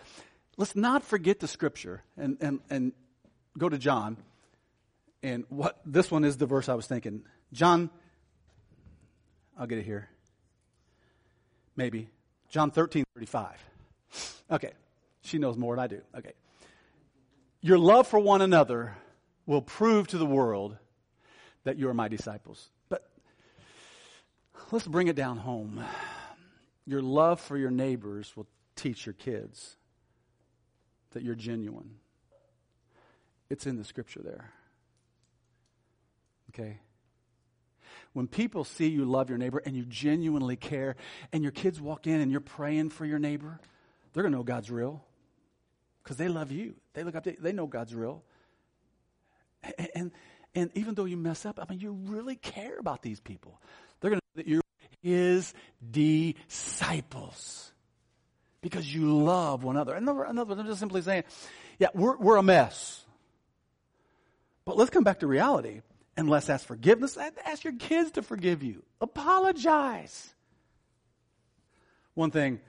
[0.55, 2.93] Let's not forget the scripture and, and, and
[3.57, 4.15] go to John.
[5.21, 7.23] And what this one is the verse I was thinking.
[7.51, 7.89] John,
[9.57, 10.07] I'll get it here.
[11.75, 12.07] Maybe.
[12.49, 13.57] John 13, 35.
[14.49, 14.71] Okay.
[15.21, 16.01] She knows more than I do.
[16.17, 16.33] Okay.
[17.61, 18.95] Your love for one another
[19.45, 20.77] will prove to the world
[21.63, 22.69] that you are my disciples.
[22.87, 23.09] But
[24.71, 25.83] let's bring it down home.
[26.85, 29.75] Your love for your neighbors will teach your kids
[31.11, 31.95] that you're genuine.
[33.49, 34.53] It's in the scripture there.
[36.49, 36.79] Okay?
[38.13, 40.95] When people see you love your neighbor and you genuinely care,
[41.31, 43.59] and your kids walk in and you're praying for your neighbor,
[44.13, 45.03] they're going to know God's real
[46.09, 46.73] because they love you.
[46.95, 48.23] They look up to you, they know God's real.
[49.61, 50.11] And, and,
[50.55, 53.61] and even though you mess up, I mean, you really care about these people.
[53.99, 54.61] They're going to know that you're
[55.03, 55.53] his
[55.91, 57.71] disciples
[58.61, 59.93] because you love one another.
[59.93, 61.25] And another, another I'm just simply saying,
[61.77, 63.05] yeah, we're, we're a mess.
[64.65, 65.81] But let's come back to reality
[66.17, 67.19] and let's ask forgiveness.
[67.45, 68.81] Ask your kids to forgive you.
[68.99, 70.33] Apologize.
[72.15, 72.61] One thing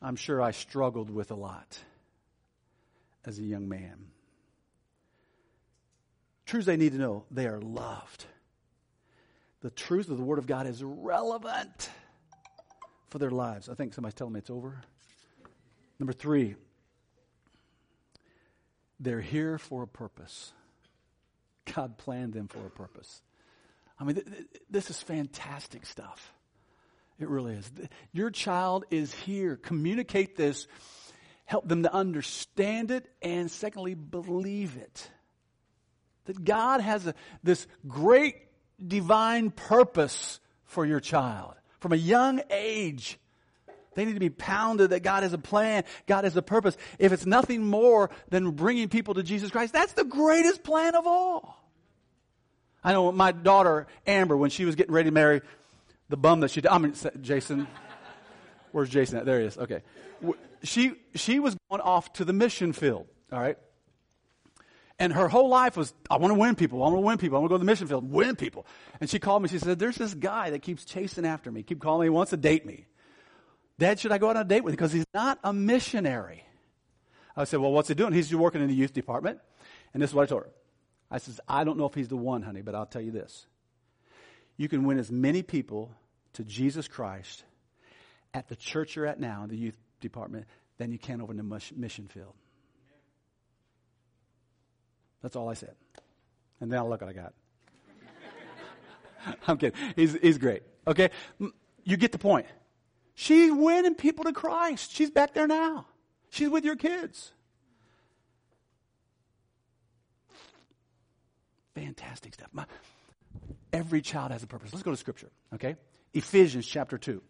[0.00, 1.80] I'm sure I struggled with a lot
[3.24, 4.06] as a young man.
[6.46, 8.26] Truths they need to know they are loved.
[9.62, 11.90] The truth of the Word of God is relevant
[13.08, 13.68] for their lives.
[13.68, 14.82] I think somebody's telling me it's over.
[15.98, 16.56] Number three,
[19.00, 20.52] they're here for a purpose.
[21.74, 23.22] God planned them for a purpose.
[23.98, 26.34] I mean, th- th- this is fantastic stuff.
[27.18, 27.70] It really is.
[28.12, 29.56] Your child is here.
[29.56, 30.66] Communicate this.
[31.44, 33.10] Help them to understand it.
[33.22, 35.10] And secondly, believe it.
[36.26, 38.36] That God has a, this great
[38.84, 43.18] divine purpose for your child from a young age.
[43.94, 46.76] They need to be pounded that God has a plan, God has a purpose.
[46.98, 51.06] If it's nothing more than bringing people to Jesus Christ, that's the greatest plan of
[51.06, 51.62] all.
[52.82, 55.42] I know my daughter, Amber, when she was getting ready to marry
[56.08, 57.66] the bum that she did, I mean, Jason,
[58.72, 59.24] where's Jason at?
[59.24, 59.56] There he is.
[59.56, 59.82] Okay.
[60.64, 63.56] She, she was going off to the mission field, all right?
[64.98, 66.82] And her whole life was, I want to win people.
[66.82, 67.36] I want to win people.
[67.36, 68.66] I want to go to the mission field, win people.
[69.00, 69.48] And she called me.
[69.48, 72.30] She said, there's this guy that keeps chasing after me, keep calling me, he wants
[72.30, 72.86] to date me.
[73.78, 74.76] Dad, should I go out on a date with him?
[74.76, 76.44] Because he's not a missionary.
[77.36, 78.12] I said, Well, what's he doing?
[78.12, 79.40] He's working in the youth department.
[79.92, 80.50] And this is what I told her.
[81.10, 83.46] I says, I don't know if he's the one, honey, but I'll tell you this.
[84.56, 85.92] You can win as many people
[86.34, 87.44] to Jesus Christ
[88.32, 90.46] at the church you're at now, in the youth department,
[90.78, 92.34] than you can over in the mission field.
[95.22, 95.74] That's all I said.
[96.60, 97.32] And then look what I got.
[99.48, 99.78] I'm kidding.
[99.96, 100.62] He's, he's great.
[100.86, 101.10] Okay?
[101.84, 102.46] You get the point.
[103.14, 104.92] She's winning people to Christ.
[104.92, 105.86] She's back there now.
[106.30, 107.32] She's with your kids.
[111.74, 112.48] Fantastic stuff.
[112.52, 112.66] My,
[113.72, 114.72] every child has a purpose.
[114.72, 115.76] Let's go to scripture, okay?
[116.12, 117.22] Ephesians chapter 2.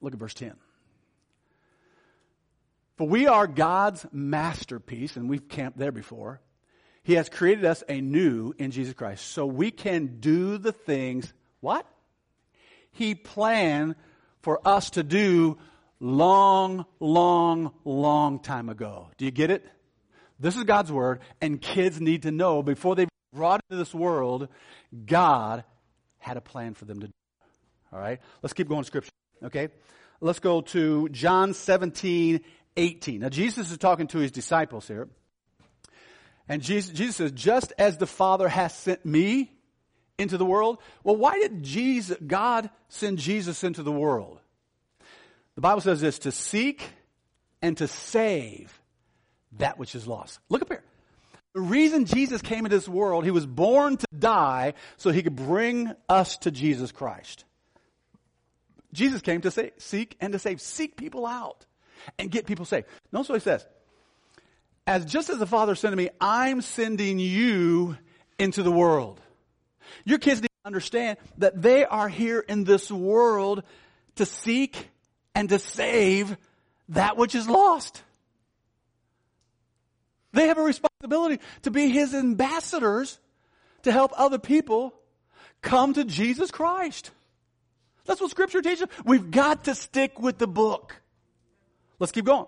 [0.00, 0.54] Look at verse 10.
[2.98, 6.40] For we are God's masterpiece, and we've camped there before.
[7.04, 11.86] He has created us anew in Jesus Christ so we can do the things, what?
[12.90, 13.94] He planned
[14.42, 15.58] for us to do
[16.00, 19.08] long, long, long time ago.
[19.16, 19.64] Do you get it?
[20.40, 24.48] This is God's word, and kids need to know before they brought into this world,
[25.06, 25.64] God
[26.18, 27.12] had a plan for them to do.
[27.92, 28.20] All right?
[28.42, 29.12] Let's keep going to scripture.
[29.44, 29.68] Okay?
[30.20, 32.40] Let's go to John 17,
[32.78, 33.20] 18.
[33.20, 35.08] Now, Jesus is talking to his disciples here.
[36.48, 39.52] And Jesus, Jesus says, just as the Father has sent me,
[40.18, 40.78] into the world.
[41.04, 44.40] Well, why did Jesus, God send Jesus into the world?
[45.54, 46.82] The Bible says this to seek
[47.62, 48.80] and to save
[49.58, 50.40] that which is lost.
[50.48, 50.84] Look up here.
[51.54, 55.36] The reason Jesus came into this world, he was born to die so he could
[55.36, 57.44] bring us to Jesus Christ.
[58.92, 60.60] Jesus came to say, seek and to save.
[60.60, 61.66] Seek people out
[62.18, 62.86] and get people saved.
[63.12, 63.66] Notice what he says.
[64.86, 67.96] As just as the Father sent me, I'm sending you
[68.38, 69.20] into the world.
[70.04, 73.62] Your kids need to understand that they are here in this world
[74.16, 74.88] to seek
[75.34, 76.36] and to save
[76.90, 78.02] that which is lost.
[80.32, 83.18] They have a responsibility to be his ambassadors
[83.82, 84.94] to help other people
[85.62, 87.10] come to Jesus Christ.
[88.04, 88.86] That's what scripture teaches.
[89.04, 91.00] We've got to stick with the book.
[91.98, 92.46] Let's keep going.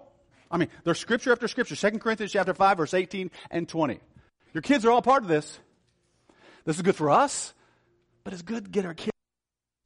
[0.51, 1.77] I mean, there's scripture after scripture.
[1.77, 4.01] 2 Corinthians chapter 5, verse 18 and 20.
[4.53, 5.59] Your kids are all part of this.
[6.65, 7.55] This is good for us,
[8.25, 9.13] but it's good to get our kids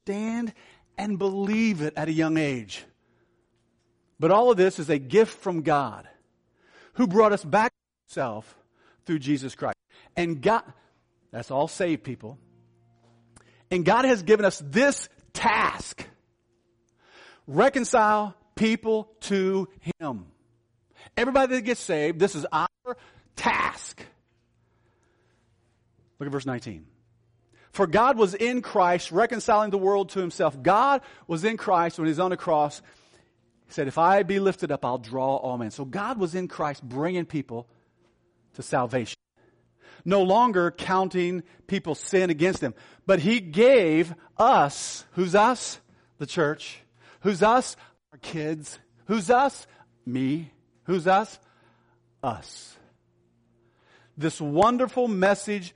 [0.06, 0.54] to stand
[0.96, 2.84] and believe it at a young age.
[4.18, 6.08] But all of this is a gift from God
[6.94, 8.56] who brought us back to himself
[9.04, 9.76] through Jesus Christ.
[10.16, 10.62] And God,
[11.30, 12.38] that's all saved people.
[13.70, 16.06] And God has given us this task.
[17.46, 19.68] Reconcile people to
[20.00, 20.26] Him.
[21.16, 22.68] Everybody that gets saved, this is our
[23.36, 24.04] task.
[26.18, 26.86] Look at verse 19.
[27.72, 30.62] For God was in Christ reconciling the world to himself.
[30.62, 32.80] God was in Christ when he's on the cross.
[33.66, 35.72] He said, If I be lifted up, I'll draw all men.
[35.72, 37.68] So God was in Christ bringing people
[38.54, 39.16] to salvation.
[40.04, 42.74] No longer counting people's sin against him.
[43.06, 45.80] But he gave us, who's us?
[46.18, 46.78] The church.
[47.22, 47.76] Who's us?
[48.14, 48.78] Our kids.
[49.06, 49.66] Who's us?
[50.06, 50.52] Me.
[50.84, 51.36] Who's us?
[52.22, 52.76] Us.
[54.16, 55.74] This wonderful message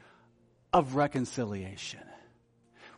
[0.72, 1.98] of reconciliation.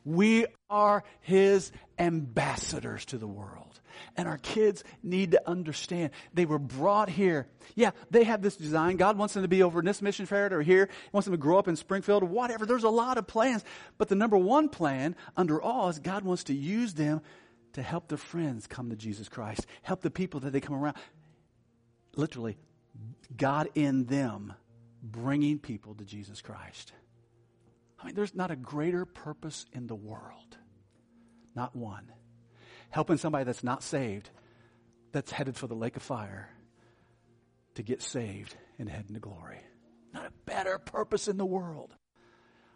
[0.04, 3.80] We are His ambassadors to the world.
[4.14, 7.46] And our kids need to understand they were brought here.
[7.74, 8.98] Yeah, they have this design.
[8.98, 10.86] God wants them to be over in this mission fair or here.
[10.86, 12.66] He wants them to grow up in Springfield or whatever.
[12.66, 13.64] There's a lot of plans.
[13.96, 17.22] But the number one plan under all is God wants to use them
[17.74, 20.96] to help their friends come to Jesus Christ, help the people that they come around.
[22.16, 22.58] Literally,
[23.36, 24.54] God in them
[25.02, 26.92] bringing people to Jesus Christ.
[27.98, 30.56] I mean, there's not a greater purpose in the world.
[31.54, 32.10] Not one.
[32.90, 34.30] Helping somebody that's not saved,
[35.12, 36.48] that's headed for the lake of fire,
[37.74, 39.58] to get saved and head into glory.
[40.12, 41.94] Not a better purpose in the world.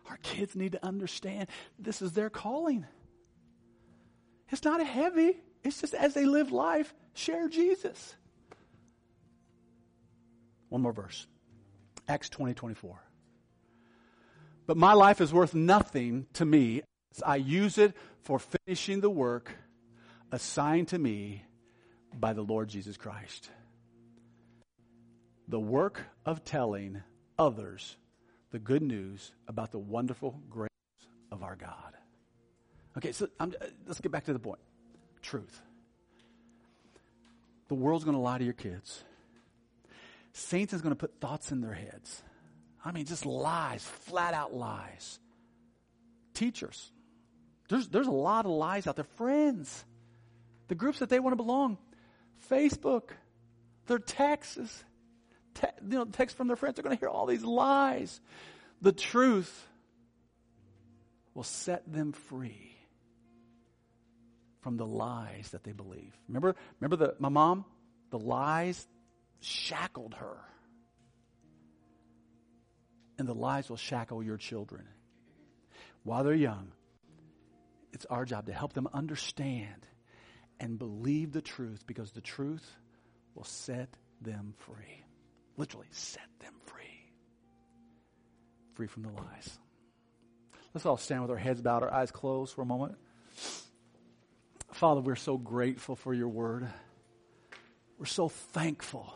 [0.08, 2.86] Our kids need to understand this is their calling.
[4.50, 8.14] It's not a heavy, it's just as they live life, share Jesus.
[10.68, 11.26] One more verse.
[12.08, 13.00] Acts 20, 24.
[14.66, 16.82] But my life is worth nothing to me
[17.14, 19.52] as I use it for finishing the work
[20.32, 21.44] assigned to me
[22.12, 23.50] by the Lord Jesus Christ.
[25.48, 27.02] The work of telling
[27.38, 27.96] others
[28.50, 30.68] the good news about the wonderful grace
[31.30, 31.94] of our God.
[32.96, 34.60] Okay, so I'm, uh, let's get back to the point.
[35.22, 35.60] Truth.
[37.68, 39.02] The world's going to lie to your kids.
[40.32, 42.22] Satan's going to put thoughts in their heads.
[42.84, 45.18] I mean, just lies, flat out lies.
[46.34, 46.92] Teachers.
[47.68, 49.06] There's, there's a lot of lies out there.
[49.16, 49.84] Friends.
[50.68, 51.78] The groups that they want to belong.
[52.50, 53.10] Facebook.
[53.86, 54.84] Their texts.
[55.54, 56.76] Te- you know, texts from their friends.
[56.76, 58.20] They're going to hear all these lies.
[58.82, 59.66] The truth
[61.32, 62.73] will set them free
[64.64, 66.16] from the lies that they believe.
[66.26, 67.66] Remember, remember the, my mom?
[68.10, 68.88] The lies
[69.40, 70.38] shackled her
[73.18, 74.88] and the lies will shackle your children.
[76.02, 76.72] While they're young,
[77.92, 79.86] it's our job to help them understand
[80.58, 82.66] and believe the truth because the truth
[83.34, 83.90] will set
[84.22, 85.04] them free.
[85.58, 87.12] Literally, set them free.
[88.72, 89.58] Free from the lies.
[90.72, 92.96] Let's all stand with our heads bowed, our eyes closed for a moment.
[94.74, 96.66] Father, we're so grateful for your word.
[97.96, 99.14] We're so thankful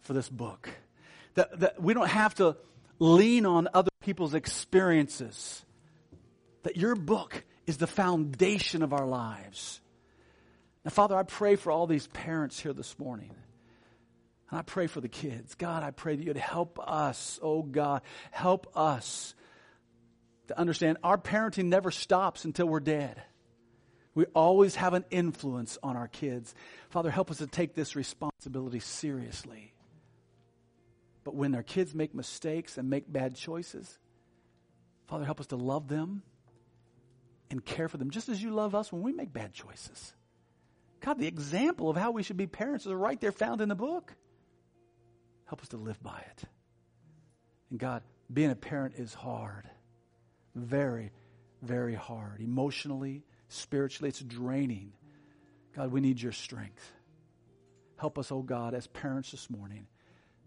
[0.00, 0.70] for this book.
[1.34, 2.56] That, that we don't have to
[2.98, 5.62] lean on other people's experiences.
[6.62, 9.82] That your book is the foundation of our lives.
[10.86, 13.34] Now, Father, I pray for all these parents here this morning.
[14.50, 15.54] And I pray for the kids.
[15.54, 18.00] God, I pray that you'd help us, oh God,
[18.30, 19.34] help us
[20.48, 23.22] to understand our parenting never stops until we're dead.
[24.14, 26.54] We always have an influence on our kids.
[26.90, 29.72] Father, help us to take this responsibility seriously.
[31.24, 33.98] But when our kids make mistakes and make bad choices,
[35.06, 36.22] Father, help us to love them
[37.50, 40.14] and care for them just as you love us when we make bad choices.
[41.00, 43.74] God, the example of how we should be parents is right there found in the
[43.74, 44.14] book.
[45.46, 46.44] Help us to live by it.
[47.70, 48.02] And God,
[48.32, 49.68] being a parent is hard.
[50.54, 51.10] Very,
[51.60, 52.40] very hard.
[52.40, 54.92] Emotionally, spiritually, it's draining.
[55.76, 56.92] God, we need your strength.
[57.96, 59.86] Help us, oh God, as parents this morning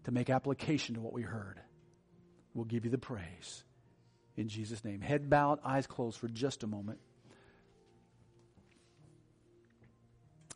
[0.04, 1.60] to make application to what we heard.
[2.54, 3.64] We'll give you the praise.
[4.36, 5.00] In Jesus' name.
[5.00, 6.98] Head bowed, eyes closed for just a moment.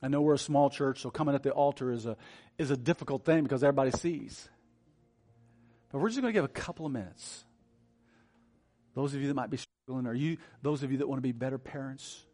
[0.03, 2.17] I know we're a small church, so coming at the altar is a,
[2.59, 4.49] is a difficult thing because everybody sees.
[5.91, 7.45] But we're just going to give a couple of minutes.
[8.95, 11.23] Those of you that might be struggling, or you, those of you that want to
[11.23, 12.25] be better parents,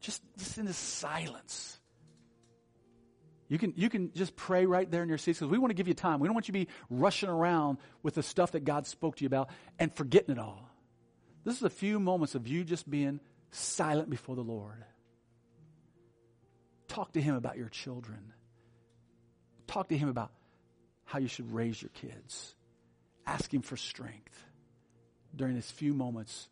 [0.00, 1.78] just, just in this silence,
[3.50, 5.74] You can, you can just pray right there in your seats because we want to
[5.74, 6.20] give you time.
[6.20, 9.24] We don't want you to be rushing around with the stuff that God spoke to
[9.24, 10.70] you about and forgetting it all.
[11.44, 13.18] This is a few moments of you just being
[13.50, 14.84] silent before the Lord.
[16.86, 18.32] Talk to Him about your children.
[19.66, 20.30] Talk to Him about
[21.04, 22.54] how you should raise your kids.
[23.26, 24.44] Ask Him for strength
[25.34, 26.48] during these few moments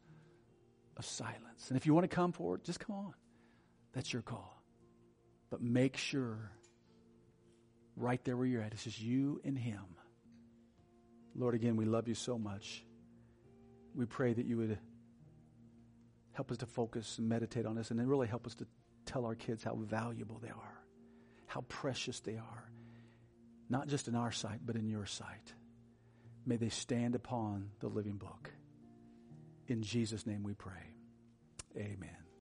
[0.97, 1.69] of silence.
[1.69, 3.15] And if you want to come forward, just come on.
[3.93, 4.63] That's your call.
[5.51, 6.53] But make sure
[7.97, 9.85] right there where you're at, it's just you and Him.
[11.35, 12.85] Lord, again, we love you so much.
[13.95, 14.79] We pray that you would
[16.33, 18.67] help us to focus and meditate on this and then really help us to
[19.07, 20.83] tell our kids how valuable they are,
[21.47, 22.71] how precious they are,
[23.69, 25.53] not just in our sight, but in your sight.
[26.47, 28.51] May they stand upon the living book.
[29.67, 30.95] In Jesus' name we pray.
[31.77, 32.28] Amen.